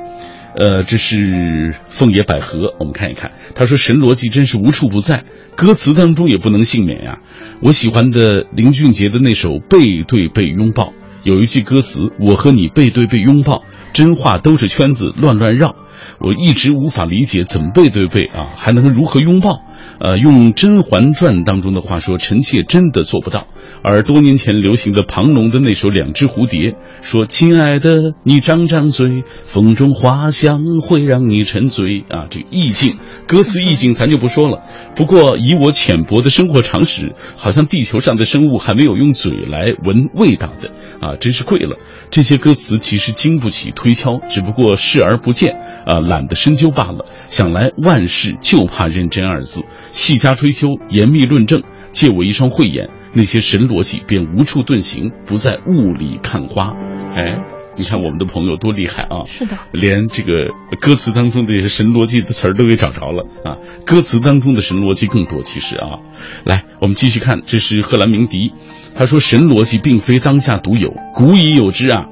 [0.56, 3.32] 呃，这是凤野百合，我们看一看。
[3.56, 5.24] 他说：“神逻辑真是无处不在，
[5.56, 7.18] 歌词当中也不能幸免呀。”
[7.60, 10.84] 我喜欢的林俊杰的那首《背对背拥抱》，
[11.24, 15.74] 有一句歌词：“我和你背对背拥抱，真话兜着圈子乱乱绕。”
[16.20, 19.62] 我一直无法理解，怎么背对背啊，还能如何拥抱？
[20.00, 23.46] 呃，用《甄嬛传》当中的话说，臣妾真的做不到。
[23.82, 26.70] 而多年前流行的庞龙的那首《两只蝴蝶》，
[27.02, 32.94] 说：“亲爱的，你张张嘴，风中花香会让你沉醉。”啊，这意境，
[33.26, 34.62] 歌词意境咱就不说了。
[34.96, 41.78] 不过以我浅薄的生活常识，好像地球上的生物还没有用嘴来闻味道的啊，真是贵了。
[42.10, 47.06] 这些歌词其实经不起推敲，只不过视而不见啊，懒得深究罢了。
[47.26, 49.64] 想来万事就怕认真二字。
[49.94, 56.74] 细加追究，严密论证，借我一双慧眼，那些神逻辑便无处遁形，不在雾里看花。
[57.14, 57.38] 哎，
[57.76, 59.22] 你看我们的朋友多厉害啊！
[59.24, 60.32] 是的，连这个
[60.80, 63.56] 歌词当中的神逻辑的词儿都给找着了啊！
[63.86, 66.02] 歌词当中的神逻辑更多，其实啊，
[66.44, 68.52] 来，我们继续看，这是贺兰鸣笛，
[68.96, 72.06] 他说神逻辑并非当下独有，古已有之啊。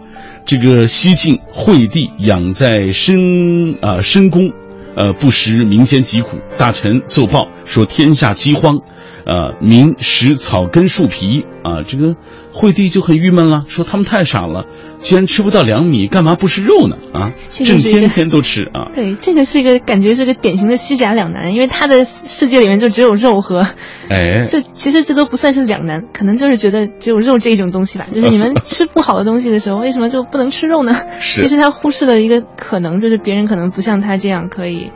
[0.46, 4.52] 这个西晋惠帝养在深啊深宫。
[4.94, 8.80] 呃，不食民间疾苦，大臣奏报说天下饥荒，
[9.24, 12.16] 呃，民食草根树皮啊，这个
[12.52, 14.66] 惠帝就很郁闷了，说他们太傻了，
[14.98, 16.96] 既然吃不到粮米，干嘛不吃肉呢？
[17.12, 18.88] 啊，朕天天都吃啊。
[18.94, 23.66] 对，这个是一个感觉是个典型的虚假两难，因为他的世界里面就只有肉和，
[24.08, 30.94] 哎，这其实这都不算是两难，可能就是觉得只有肉这一种东西吧， 就是你们吃不好的东西的时候，为什么就不能吃肉呢？
[31.20, 34.90] 其实他忽视了一个可能，就是别人可能不像他这样可以。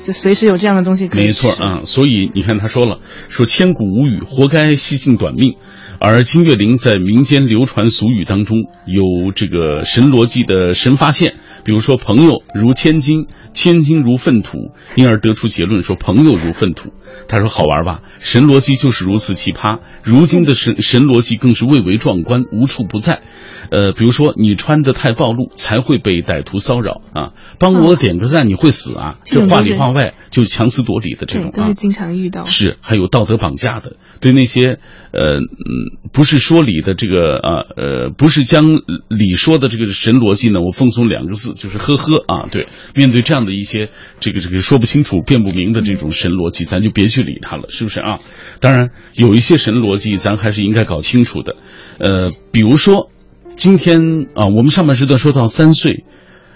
[0.00, 5.56] 就随时有这样的东西可以没错啊，所以你看他说了，说千古无语，活该西晋短命。
[6.02, 16.92] 而金岳霖在民间流传俗语当中有这个神逻辑的神发现，比如说朋友如千金，千金如粪土，因而得出结论说朋友如粪土。
[17.28, 18.02] 他说好玩吧？
[18.18, 23.22] 神逻辑就是如此奇葩，如今的神神逻辑更是蔚为壮观，无处不在。
[23.70, 27.32] 呃，比如说你穿的太暴露，才会被歹徒骚扰啊！
[27.60, 29.18] 帮我点个赞，你会死啊！
[29.22, 32.44] 这话里话外就强词夺理的这种啊，经常遇到。
[32.46, 34.78] 是，还有道德绑架的，对那些
[35.12, 38.64] 呃嗯不是说理的这个啊呃不是将
[39.08, 42.48] 理说的这个神逻辑呢，我奉送两个字，就是呵呵啊！
[42.50, 48.20] 对，面对这样的一些这个这个说不清楚、辩不明的这种神逻辑，咱就别去理他了，是不是啊？
[48.60, 51.56] 当然，有一些神逻辑咱还是应该搞清楚的，
[51.98, 53.10] 呃，比如说。
[53.56, 56.04] 今天啊，我们上半时段说到三岁，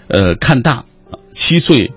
[0.07, 0.85] 呃，看大，
[1.29, 1.91] 七岁，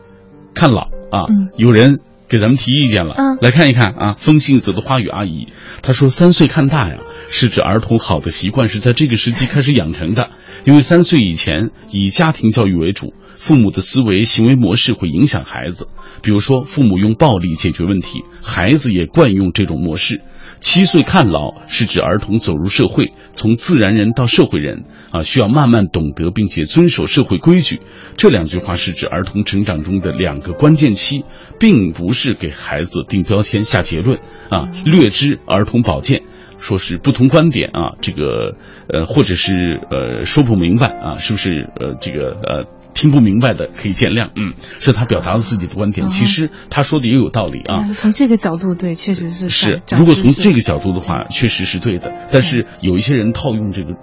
[0.53, 1.25] 看老啊。
[1.57, 4.15] 有人给咱们提意见了，来看一看啊。
[4.19, 5.49] 风信子的花语阿姨，
[5.81, 6.99] 她说三岁看大呀，
[7.31, 10.31] 是指儿童好的习惯是在这个时期开始养成的，
[10.65, 15.89] 因为三岁以前以家庭教育为主，父母的思维行为模式会影响孩子。
[16.23, 20.21] 比如说，父母用暴力解决问题，孩子也惯用这种模式。
[20.61, 27.81] 七岁看老是指儿童走入社会，从自然人到社会人啊，需要慢慢懂得并且遵守社会规矩。
[28.17, 31.25] 这两句话是指儿童成长中的两个关键期，
[31.61, 34.69] 并不是给孩子定标签、下结论啊。
[34.85, 36.23] 略知儿童保健，
[36.59, 38.57] 说是不同观点啊，这个
[38.89, 42.79] 呃，或者是呃说不明白啊，是不是呃这个呃。
[42.95, 47.93] 听不明白的可以见谅，嗯，是他表达了自己的观点，其实他说的也有道理啊。
[47.93, 49.83] 从这个角度，对，确实是是。
[49.97, 52.13] 如果从这个角度的话，确实是对的。
[52.33, 53.95] 但是有一些人套用这个，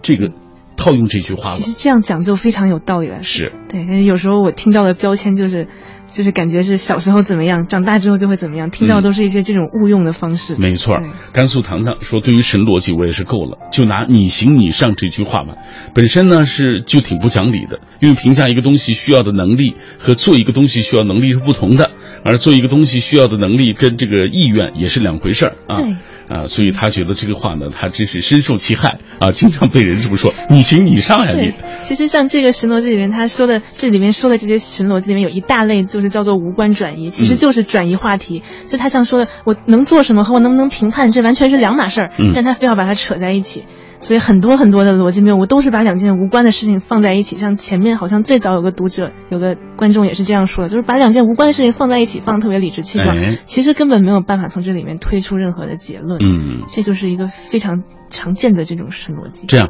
[0.00, 0.30] 这个
[0.78, 1.56] 套用这句话了。
[1.56, 3.22] 其实这样讲就非常有道理了。
[3.22, 5.68] 是对，但是有时候我听到的标签就是
[6.10, 10.56] 就是感觉是小时候怎么样，长大之后就会怎么样，听到都是一些这种误用的方式。
[10.58, 11.00] 没错，
[11.32, 15.54] 甘肃糖糖说，对于神逻辑我也是够了，就拿你行你上这句话吧，
[15.94, 21.92] 本身呢是就挺不讲理的，因为评价一个东西需要的能力和做一个东西需要能力是不同的，
[22.24, 25.80] 而做一个东西需要的能力跟这个意愿也是两回事儿啊。
[25.80, 25.96] 对
[26.28, 38.42] 啊，所以他觉得这个话呢，他真是深受其害啊，经常被人这么说，你行你上呀你。，其实像这个神逻辑里面，他说的这里面说的这些神逻辑里面有一大类就是叫做无关转移，其实就是转移话题。
[38.66, 43.64] 就他想说的，我能做什么和我能不能评判，这完全是两码事儿，嗯但他非要把它扯在一起。
[44.02, 47.36] 所以很多很多的逻辑谬误都是把两件无关的事情放在一起。
[47.36, 56.18] 像前面好像最早有个读者、有个观众也是这样说的，就是把两件无关的事情放在一起，放得特别理直气壮，哎其实根本没有办法从这里面推出任何的结论。
[56.22, 59.46] 嗯，这就是一个非常常见的这种神逻辑。
[59.48, 59.68] 这样，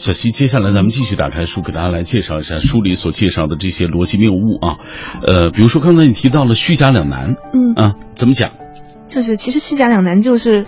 [0.00, 4.78] 小溪，接下来咱们继续打开书，给大家来介绍一下书里所介绍的这些逻辑谬误啊。
[5.26, 8.50] 呃，比如说刚才你提到了虚假两难，嗯啊，怎么讲？
[9.08, 10.64] 就是其实虚假两难就是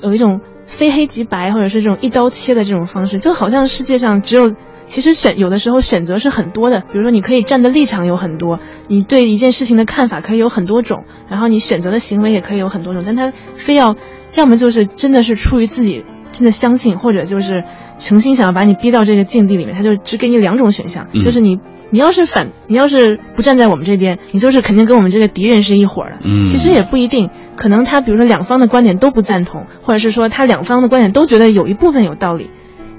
[0.00, 4.52] 有一种非黑即白，或者是这种一刀切的这种方式，就好像世界上只有。
[4.84, 13.96] 其实选有的时候选择是很多的，比如说你可以站的立场有很多，你对一件事情的看法可以有很多种，然后你选择的行为也可以有很多种，但他非要
[14.34, 17.64] 要么就是真的是出于自己真的相信，或者就是
[17.98, 21.58] 诚心想要把你逼到这个境地里面，他就只给你两种选项，嗯就是你
[21.90, 26.18] 你要是反你要是不站在我们这边，你就是肯定跟我们这个敌人是一伙儿的。
[26.24, 32.50] 嗯其实也不一定，可能他比如说两方的观点都不赞同，或者是说他两方的观点都觉得有一部分有道理。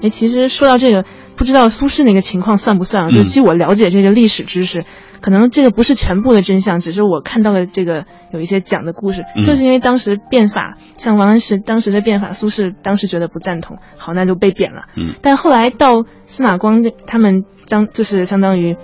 [0.02, 1.04] 哎，其实说到这个，
[1.40, 3.08] 不知道苏轼那个情况算不算啊？
[3.10, 4.84] 嗯就据我了解这个历史知识，
[5.22, 14.82] 可能这个不是全部的真相，只是我看到了这个有一些讲的故事，嗯就是因为当时变法，像王安石当时的变法，苏轼当时觉得不赞同，好，那就被贬了。
[14.96, 18.76] 嗯但后来到司马光他们将就是相当于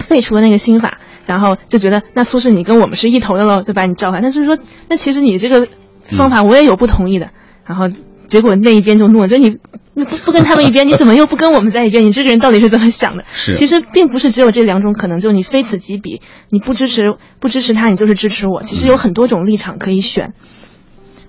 [0.00, 4.18] 废除了那个新法，然后就觉得那苏轼你跟我们是一头的喽，就把你召回。
[4.22, 4.56] 但是说
[4.88, 5.68] 那其实你这个
[6.16, 7.28] 方法我也有不同意的，
[7.66, 7.90] 然后
[8.32, 9.58] 结果那一边就怒了，就你
[9.92, 12.06] 你不不跟他们一边， 你怎么又不跟我们在一边？
[12.06, 13.24] 你这个人到底是怎么想的？
[13.30, 17.02] 是其实并不是只有这两种可能，就你非此即彼，你不支持
[17.40, 18.62] 不支持他，你就是支持我。
[18.62, 20.32] 其实有很多种立场可以选。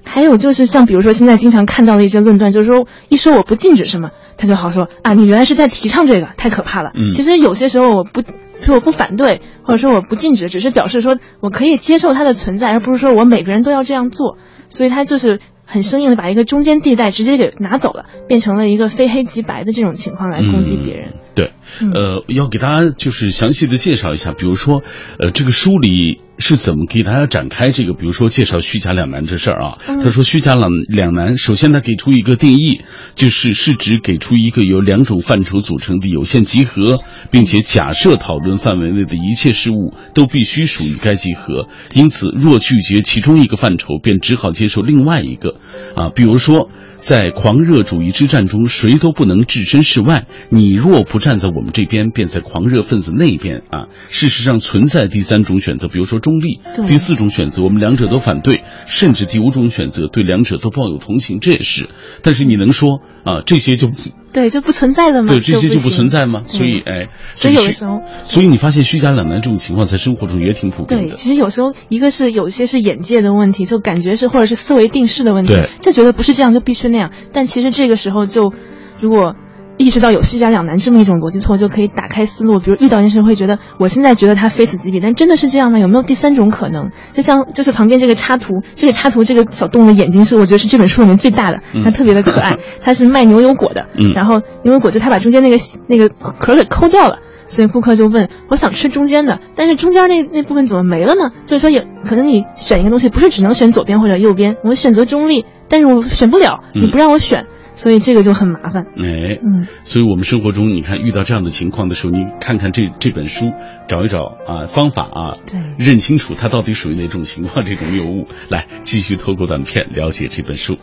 [0.06, 6.92] 还有就是像比如说现在经常看到的一些论断，就是说一说我不禁止什么，他就好说啊，你原来是在提倡这个，太可怕了。
[6.96, 8.24] 嗯其实有些时候我不
[8.62, 14.38] 说我不反对，或者说我不禁止，只是表示说我可以接受它的存在，而不是说我每个人都要这样做。
[14.70, 15.40] 所以他就是
[15.74, 21.10] 很生硬的把一个中间地带直接给拿走了，变成了一个非黑即白的这种情况来攻击别人。
[21.10, 21.52] 嗯对，
[21.82, 24.84] 嗯呃，要给大家就是详细的介绍一下，比如说，
[25.18, 29.80] 呃，这个书里是怎么给大家展开这个，比如说介绍虚假两难这事儿啊。
[29.88, 32.82] 嗯他说虚假两两难，首先他给出一个定义，
[33.16, 37.00] 就是是指给出一个由两种范畴组成的有限集合，
[37.32, 45.56] 并且假设讨论范围内的一切事物都必须属于该集合，因此若拒绝其中一个范畴，便只好接受另外一个。
[45.96, 46.70] 啊，比如说。
[47.04, 50.26] 在狂热主义之战中，谁都不能置身事外。
[50.48, 53.90] 你若不站在我们这边，便在狂热分子那边啊。
[54.10, 61.90] 事实上存在第三种选择，比如说中立；第四种选择，我们两者都反对，甚至第五种选择，对两者都抱有同情，这也是。
[62.22, 63.92] 但是你能说啊，这些就
[64.34, 65.30] 对，就不存在了吗？
[65.30, 66.44] 对这些就不存在吗？
[66.48, 71.16] 所以哎，所以有的时候所以你发现虚假冷男这种情况在生活中也挺普遍对，的。
[71.16, 77.12] 其实有时候一个是有一些是眼界的问题，就感觉是或者是思维定式的问题，就觉得不是这样就必须那样。
[77.32, 78.52] 但其实这个时候就
[79.00, 79.36] 如果
[79.78, 82.60] 意识到有虚假两难这么一种逻辑错，就可以打开思路。
[82.60, 85.80] 比如遇到一件事，会觉得我现在觉得它非此即彼，但真的是这样吗？
[85.80, 86.92] 有没有第三种可能？
[87.14, 92.58] 就像就是旁边这个插图，这个插图这个小动物的眼睛是我觉得是这本书里面最大的，嗯它特别的可爱。
[92.82, 95.58] 它是卖牛油果的，嗯然后牛油果就它把中间那个
[95.88, 97.18] 那个壳给抠掉了。
[97.46, 107.46] 所以顾客就问：“我想吃中间的，但是中间那那部分怎么没了呢？”就是说也，可能你选一个东西不是只能选左边或者右边，我选择中立，但是我选不了，嗯你不让我选，
[107.76, 108.84] 所以这个就很麻烦。
[108.98, 113.52] 哎，嗯，所以我们生活中，你看遇到这样的情况的时候，你看看这这本书，
[113.88, 118.28] 找一找啊方法啊，对，认清楚它到底属于哪种情况，这种谬误。
[118.50, 120.78] 来，继续透过短片了解这本书。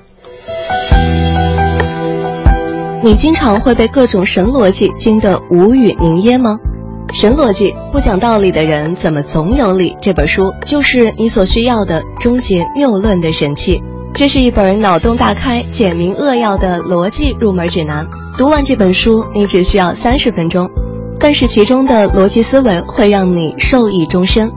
[3.02, 6.58] 你经常会被各种神逻辑惊得无语凝噎吗？
[7.14, 9.96] 神逻辑不讲道理的人怎么总有理？
[10.00, 13.82] 这本书就是你所需要的终结谬论的神器。
[14.12, 18.06] 这是一本脑洞大开、简明扼要的逻辑入门指南。
[18.36, 20.68] 读完这本书，你只需要三十分钟，
[21.18, 24.50] 但是其中的逻辑思维会让你受益终身。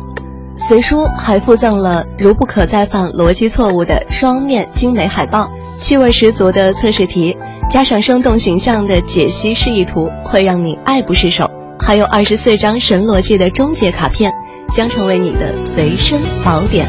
[0.58, 5.50] 随书还附赠了如不可再犯逻辑错误的双面精美海报，
[5.80, 7.38] 趣味十足的测试题，
[7.70, 11.50] 加上生动形象的解析示意图，会让你爱不释手。
[11.80, 14.32] 还有二十四张神逻辑的终结卡片，
[14.74, 16.88] 将成为你的随身宝典。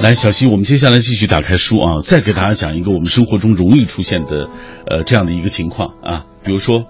[0.00, 4.48] 来，小溪，我们接下来继续打开书啊，再给大家讲一个我们生活中容易出现的，
[4.86, 6.84] 呃，这样的一个情况啊，比如说，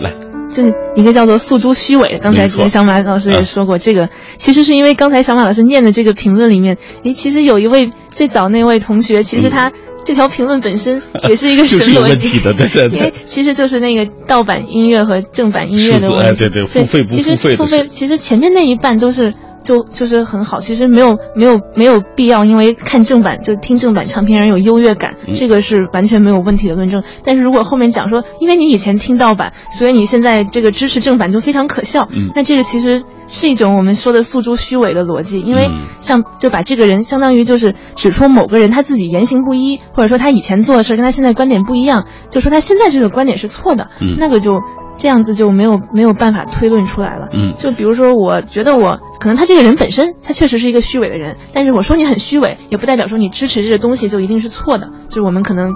[0.00, 0.12] 来，
[0.48, 2.18] 这一个叫做诉诸虚伪。
[2.22, 4.08] 刚才小马老师也说过，这个
[4.38, 9.70] 其实是因为刚才小马老师念的这个评论里面，诶，其实有一位最早那位同学，其实他
[10.02, 19.34] 这条评论本身也是一个神 逻辑的，对对对，因为其实就是那个盗版音乐和正版音乐的问题，对对，付费不付费付费，其实前面那一半都是。
[19.64, 27.02] 就就是很好，其实没有没有没有必要，因为看正版就听正版唱片人有优越感，这个是完全没有问题的论证。
[27.24, 43.88] 但是如果后面讲说，因为你以前听盗版，所以你现在这个支持正版就非常可笑，那这个其实是一种我们说的诉诸虚伪的逻辑，因为像就把这个人相当于就是指出某个人他自己言行不一，或者说他以前做的事跟他现在观点不一样，就说他现在这个观点是错的，
[44.18, 44.60] 那个就。
[44.96, 47.28] 这样子就没有没有办法推论出来了。
[47.32, 54.90] 嗯，就比如说，我觉得我可能他这个人本身他确实是一个虚伪的人，但是我说你很虚伪，也不代表说你支持这个东西就一定是错的。
[55.08, 55.74] 就是我们可能。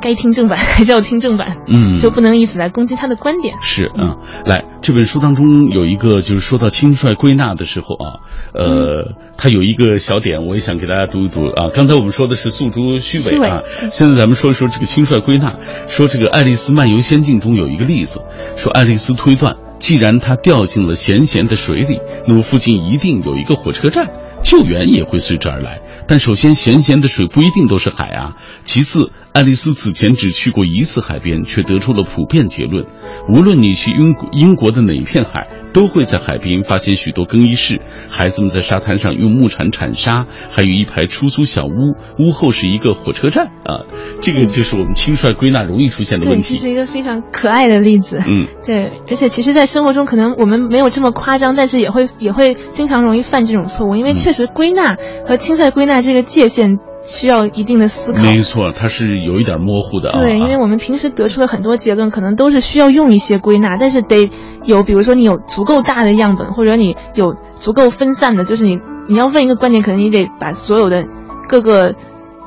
[0.00, 3.56] 该听正版还是要听正版，嗯，就不能以此来攻击他的观点。
[3.60, 8.22] 是，嗯，来，这本书当中有一个，就是说到轻率归纳的时候啊，
[8.54, 11.68] 呃，他有一个小点，我也想给大家读一读啊。
[11.74, 15.54] 刚才我们说的是诉诸虚伪啊，现在咱们说一说这个轻率归纳。
[15.88, 18.22] 说这个《爱丽丝漫游仙境》中有一个例子，
[18.56, 24.08] 说爱丽丝推断，既然她掉进了咸咸的水里，那么附近一定有一个火车站，
[24.42, 25.80] 救援也会随之而来。
[26.08, 28.36] 但首先，咸咸的水不一定都是海啊。
[28.64, 32.86] 其次，爱丽丝此前只去过一次海边，却得出了普遍结论：
[33.28, 35.46] 无论你去英英国的哪一片海。
[35.72, 43.84] 都会在海边发现许多更衣室，孩子们在沙滩上用木铲铲沙，还有一排出租小屋，屋后是一个火车站啊。
[44.20, 46.54] 这个就是我们轻率归纳容易出现的问题。
[46.54, 48.18] 对，这是一个非常可爱的例子。
[48.18, 54.96] 嗯，对，而且其实，在生活中可能我们没有这么夸张，但是也会也会经常容易犯这种错误，因为确实归纳
[55.28, 56.78] 和轻率归纳这个界限。
[57.02, 60.10] 需要一定的思考，没错，它是有一点模糊的。
[60.10, 64.30] 对，因为我们平时得出的很多结论，可能都是需要用一些归纳，但是得
[64.64, 71.04] 有，比如说你有足够大的样本，或者你有足够分散的，就是你你要问一个观点，可能你得把所有的
[71.48, 71.94] 各个，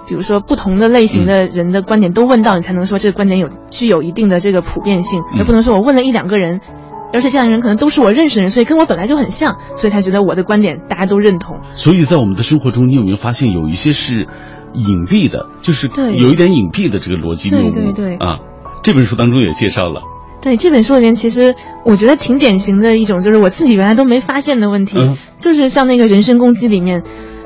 [0.08, 6.62] 比如说不同的类型的人的观点都问到，你才能说这个观点有具有一定的这个普遍性，而不能说我问了一两个人。
[7.14, 11.60] 而且这样的人可能都是我认识的人，所以跟我本来就很像，所以才觉得我的观点大家都认同。
[11.74, 14.28] 所以在我们的生活中，你有没有发现有一些是
[14.74, 17.72] 隐蔽的，就是有一点隐蔽的这个逻辑谬误？
[17.72, 18.40] 对对对啊，
[18.84, 20.02] 这本书当中也介绍了。
[20.42, 21.54] 对这本书里面，其实
[21.86, 24.98] 我觉得挺典型的一种，就是我自己原来都没发现的问题，
[25.38, 27.04] 就是像那个人身攻击里面，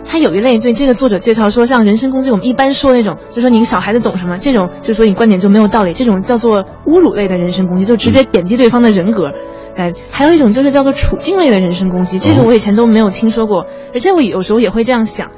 [0.08, 9.24] 它有一类对这个作者介绍说，像人身攻击，我们一般说那种，就说你个小孩子懂什么，这种就所以观点就没有道理，这种叫做侮辱类的人身攻击，就直接贬低对方的人格。
[9.76, 15.32] 哎，还有一种就是叫做处境类的人身攻击，这个我以前都没有听说过，而且我有时候也会这样想，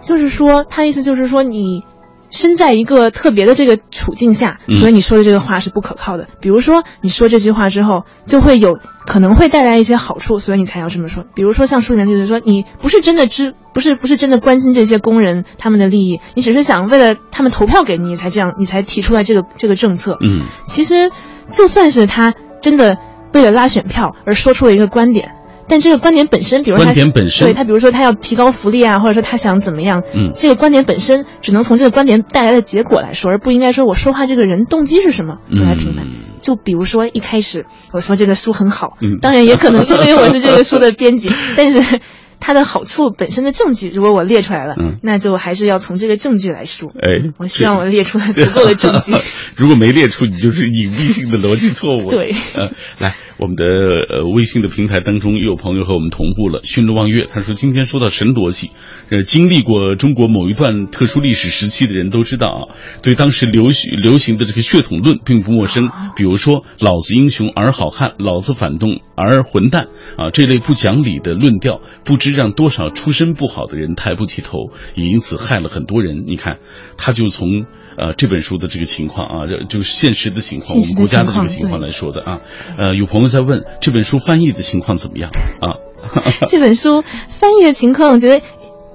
[0.00, 1.84] 就是说他意思就是说你
[2.30, 6.28] 身在一个特别的这个处境下，所以你说的这个话是不可靠的。
[6.40, 11.24] 比如说你说这句话之后，就会有可能会带来一些好处，所以你才要这么说。
[11.34, 20.16] 比如说像书里面就是说，你不是真的知，不是不是真的关心这些工人他们的利益，你只是想为了他们投票给你才这样，你才提出来这个这个政策。
[20.20, 21.10] 嗯，其实
[21.50, 22.96] 就算是他真的。
[23.32, 25.36] 为了拉选票而说出了一个观点，
[25.70, 36.06] 但这个观点本身，比如观点本身，对他，比如说他要提高福利啊，或者说他想怎么样，嗯，这个观点本身只能从这个观点带来的结果来说，而不应该说我说话这个人动机是什么来评判。
[36.42, 42.00] 就比如说一开始我说这个书很好，当然也可能因为我是这个书的编辑， 但是。
[42.40, 46.88] 它的好处本身的证据，如果我列出来了，嗯，那就还是要从这个证据来说。
[46.88, 49.12] 哎，我希望我列出了 足够的证据。
[49.56, 52.08] 如果没列出，你就是隐蔽性的逻辑错误。
[52.10, 56.62] 对，呃，来，我们的呃微信的平台当中，又有朋友和我们同步了。
[56.62, 58.70] 驯鹿望月，他说今天说到神逻辑，
[59.10, 62.60] 呃，经历过中国某一段特殊历史时期的人都知道啊，
[63.02, 63.64] 对当时流
[64.02, 65.90] 流行的这个血统论并不陌生。
[66.16, 72.29] 比如说，老子英雄儿好汉，老子反动儿混蛋啊，这类不讲理的论调，不知。
[72.32, 76.24] 让多少出身不好的人抬不起头，也因此害了很多人。
[76.26, 76.58] 你看，
[76.96, 77.66] 他就从
[77.96, 82.40] 呃这本书的这个情况啊，就是现实的情况，我们国家的这个情况来说的啊。
[82.78, 85.76] 呃，有朋友在问这本书翻译的情况怎么样啊？
[86.48, 88.44] 这本书翻译的情况，我觉得。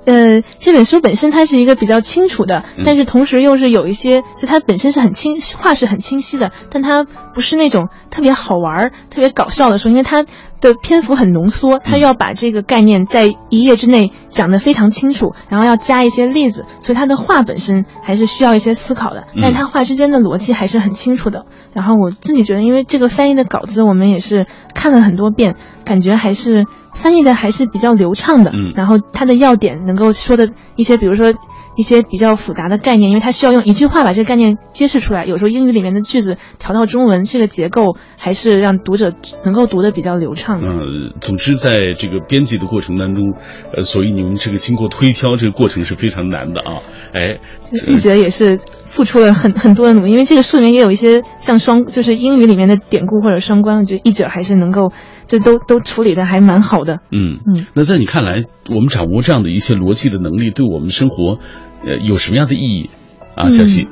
[0.08, 10.24] 呃，这本书本身它是一个比较清楚的，但是同时又是有一些，就它本身是很清，话是很清晰的，但它不是那种特别好玩、特别搞笑的书，因为它
[10.62, 21.45] 的篇幅很浓缩，他要把这个概念在一页之内讲得非常清楚，然后要加一些例子，所以他的话本身还是需要一些思考的，但他话之间的逻辑还是很清楚的。
[21.74, 28.51] 然后我自己觉得，因为这个翻译的稿子我们也是看了很多遍，感觉还是翻译的还是比较流畅的。
[28.53, 31.34] 嗯，然后他的要点能够说的一些，比如说。
[31.76, 35.26] 一些比较复杂的概念，因为它需要用一句话把这个概念揭示出来。
[35.26, 39.14] 有时候英语里面的句子调到中文，这个结构还是让读者
[39.44, 40.68] 能够读得比较流畅的。
[40.70, 43.34] 嗯，总之在这个编辑的过程当中，
[43.76, 46.82] 呃，所以你们这个经过推敲，这个过程是非常难的啊。
[47.14, 47.40] 哎，
[47.88, 54.92] 译者也是付出了很很多的努力，因为这个书里面也有一些像双，就是英语里面的典故或者双关，我觉得译者还是能够
[55.26, 57.00] 这都都处理的还蛮好的。
[57.12, 61.40] 嗯嗯，那在你看来，我们掌握这样的一些逻辑的能力，对我们生活。
[61.88, 62.90] 呃，有什么样的意义
[63.36, 63.88] 啊，小溪？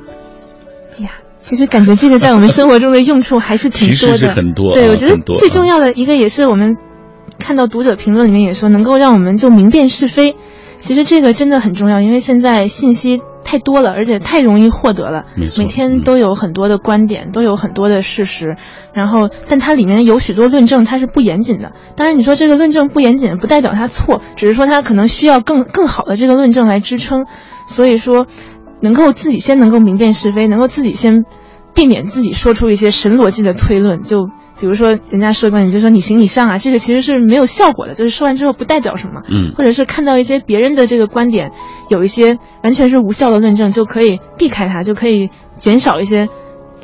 [0.98, 4.74] 哎呀，其实感觉这个在我们生活中的用处还是挺多的，是很多。
[4.74, 6.76] 对，我觉得最重要的一个也是我们
[7.38, 10.34] 看到读者评论里面也说，能够让我们就明辨是非。
[10.78, 13.20] 其实这个真的很重要，因为现在信息
[13.54, 15.26] 太多了，而且太容易获得了。
[15.36, 18.56] 每天都有很多的观点，都有很多的事实。
[18.92, 21.70] 然后，但它里面有许多论证，它是不严谨的。
[21.94, 27.26] 当然，你说这个论证不严谨，不代表它错，只是说它可能需要更更好的这个论证来支撑。
[27.68, 28.26] 所以说，
[28.80, 31.24] 能够自己先能够明辨是非，能够自己先
[31.76, 34.30] 避免自己说出一些神逻辑的推论，就。
[34.60, 39.22] 比如说，人家说的观点就说你行你上啊，这个其实是没有效果的，就是说完之后不代表什么。
[39.28, 41.50] 嗯，或者是看到一些别人的这个观点，
[41.90, 46.28] 有一些完全是无效的论证，就可以避开它，就可以减少一些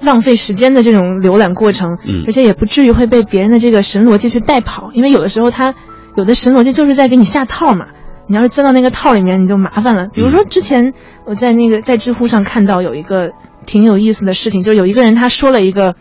[0.00, 1.96] 浪费时间的这种浏览过程。
[2.04, 5.74] 嗯，而且也不至于会被别人的这个神逻辑去带跑，因为有的时候他
[6.16, 7.86] 有的神逻辑就是在给你下套嘛，
[8.26, 10.08] 你要是钻到那个套里面，你就麻烦了。
[10.12, 10.92] 比如说之前
[11.24, 13.30] 我在那个在知乎上看到有一个
[13.64, 15.94] 挺有意思的事情，就是有一个人他说了一个。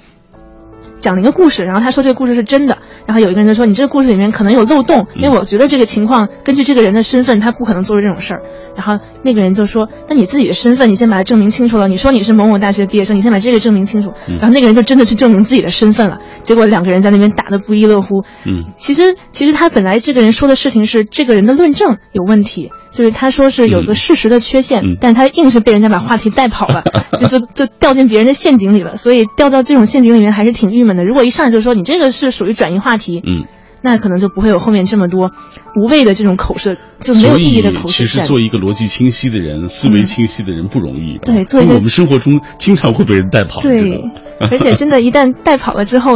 [1.00, 8.42] 讲了一个故事，然后他说这个故事是真的，然后有一个人就说你这个故事里面可能有漏洞，因为我觉得这个情况根据这个人的身份，他不可能做出这种事儿。
[8.76, 11.88] 然后那个人就说，那你自己的身份你先把它证明清楚了。
[11.88, 14.14] 你说你是某某大学毕业生，你先把这个证明清楚。
[14.28, 18.24] 然后那个人就真的去证明自己的身份了，结果两个人在那边打得不亦乐乎。
[18.46, 26.84] 嗯，其实其实他本来这个人说的事情是这个人的论证有问题，就是他说是有个事实的缺陷，但是他硬是被人家把话题带跑了，
[27.20, 28.96] 就就就掉进别人的陷阱里了。
[28.96, 31.04] 所以掉到这种陷阱里面还是挺郁闷的。
[31.04, 33.46] 如果一上来就说你这个是属于转移话题，嗯，
[33.82, 35.32] 那可能就不会有后面这么多
[35.76, 41.18] 无谓的这种口舌，就没有意义的口舌其实做一个逻辑清晰的人、思维清晰的人不容易。
[41.24, 43.62] 对，做一个我们生活中经常会被人带跑。
[43.62, 44.02] 对，
[44.52, 46.12] 而且真的，一旦带跑了之后，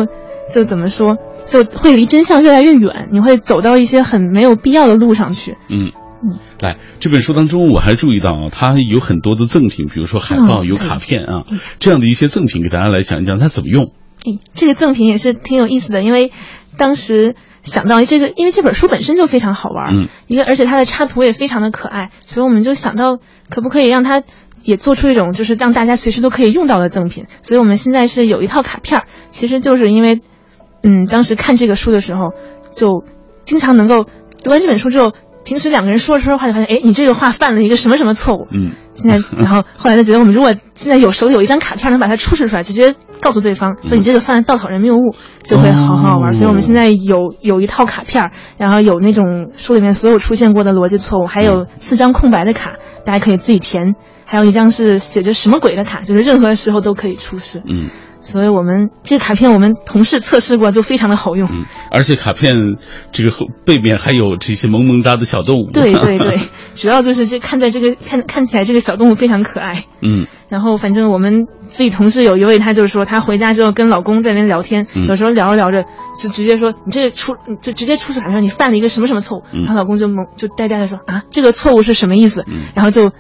[0.54, 5.56] 就怎么说，就会离真相越来越远，你会走到一些很没有必要的路上去。
[5.70, 5.92] 嗯
[6.26, 11.44] 嗯，来这本书当中，我还注意到啊，它有很多的赠品，比如说海报、有卡片啊，
[11.80, 13.92] 这样的一些赠品，给大家来讲一讲它怎么用。
[14.26, 16.32] 哎，这个赠品也是挺有意思的，因为
[16.78, 23.20] 当时想到这个，因为这本书本身就非常好玩，嗯，一个而且它的插图也非常的可爱，所以我们就想到
[23.50, 24.24] 可不可以让它
[24.64, 27.26] 也做出一种就是让大家随时都可以用到的赠品。
[27.42, 30.22] 所以我们现在是有一套卡片，其实就是因为，
[30.84, 32.32] 嗯，当时看这个书的时候，
[32.72, 33.04] 就
[33.44, 34.06] 经常能够
[34.44, 35.14] 读完这本书之后。
[35.44, 38.48] 平时两个人说着说着话，就发现，哎，你这个话犯了一个什么什么错误？
[38.52, 46.34] 嗯，现在， 然后后来就觉得，我们如果现在有手里有一张卡片，能把它出示出来，直接告诉对方，说你这个犯了稻草人谬误，就会好好玩。
[46.34, 52.74] 所以我们现在有有一套卡片，然后有那种书里面所有出现过的逻辑错误，还有四张空白的卡，
[53.06, 57.62] 大家可以自己填，还有一张是写着什么鬼的卡，就是任何时候都可以出示。
[57.68, 57.90] 嗯。
[58.24, 61.50] 所以我们这个卡片，我们同事测试过，就非常的好用。
[61.52, 62.78] 嗯，而且卡片
[63.12, 65.72] 这个后背面还有这些萌萌哒的小动物。
[65.72, 66.40] 对对对，
[66.74, 69.84] 主要就是这看在这个看看起来这个小动物非常可爱。
[70.02, 70.26] 嗯。
[70.48, 75.84] 然后反正我们自己同事有一位，他就是说他回家之后跟老公在那边聊天，有时候聊着聊着
[76.18, 79.44] 就直接说你这出就直接出示卡片，你犯了一个什么什么错误。
[79.52, 79.66] 嗯。
[79.66, 82.46] 然后老公就懵就呆呆的说啊，这个错误是什么意思？
[82.48, 82.68] 嗯。
[82.74, 83.12] 然后就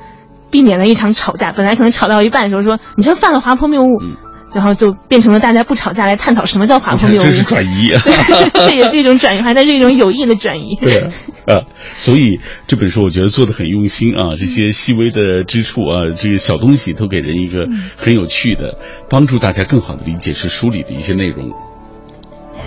[0.49, 1.51] 避免了一场吵架。
[1.51, 3.99] 本来可能吵到一半的时候说你这犯了滑坡谬误。
[4.01, 4.15] 嗯。
[4.53, 7.91] 然后就变成了大家不吵架来探讨什么叫滑坡谬误，这是转移，
[8.53, 10.75] 这也是一种转移，还它是一种有意的转移。
[10.81, 11.09] 对啊，
[11.47, 11.61] 啊，
[11.95, 18.77] 所以这本书我觉得做的很用心啊，这些细微的之处啊，这个小东西都给人一个很有趣的，
[19.09, 21.51] 帮助大家更好的理解是书里的一些内容。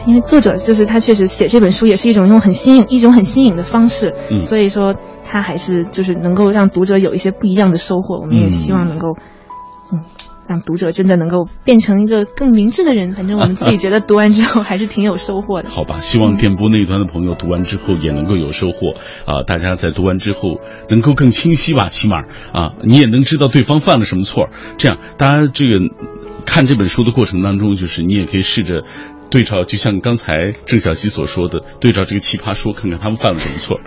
[0.07, 8.21] 因为作者就是他，确实写这本书也是一种用很新颖、一种很新颖的方式，嗯、所以说他还是就是能够让读者有一些不一样的收获。
[8.21, 9.17] 我们也希望能够，
[9.93, 10.01] 嗯。
[10.49, 13.15] 让读者真的能够变成一个更明智的人。
[13.15, 15.71] 反正我们自己觉得读完之后还是挺有收获的。
[15.71, 18.93] 好吧，希望电波那一端的朋友读完之后也能够有收获
[19.27, 19.43] 啊！
[19.47, 22.19] 大家在读完之后能够更清晰吧，起码
[22.53, 24.49] 啊，你也能知道对方犯了什么错。
[24.79, 25.81] 这样，大家这个
[26.45, 28.83] 看这本书的过程当中，就是你也可以试着
[29.31, 33.81] 对照，就像刚才郑小希所说的，对照这个奇葩说，看看他们犯了什么错，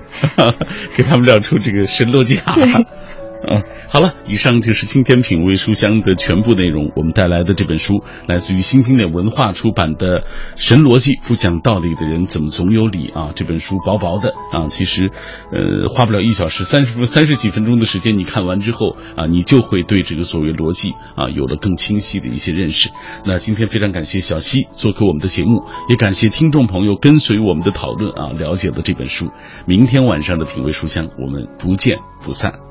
[0.95, 2.55] 给他们亮出这个神逻辑卡。
[3.47, 6.91] 嗯，好了，以上就是今天品味书香的全部内容。
[6.95, 10.21] 我们带来的这本书来自于新经典文化出版的
[10.57, 13.31] 《神逻辑：不讲道理的人怎么总有理》啊。
[13.33, 15.09] 这本书薄薄的啊，其实
[15.51, 22.89] 呃花不了一小时，三十分三十几分钟的时间，你看完之后啊，你就会对这个所谓逻辑啊有了更清晰的一些认识。
[23.25, 29.31] 那今天非常感谢小溪做客我们的节目，也感谢听众朋友跟随我们的讨论啊，了解了这本书。
[29.65, 32.68] 明天晚上的品味书香，我们不见不散。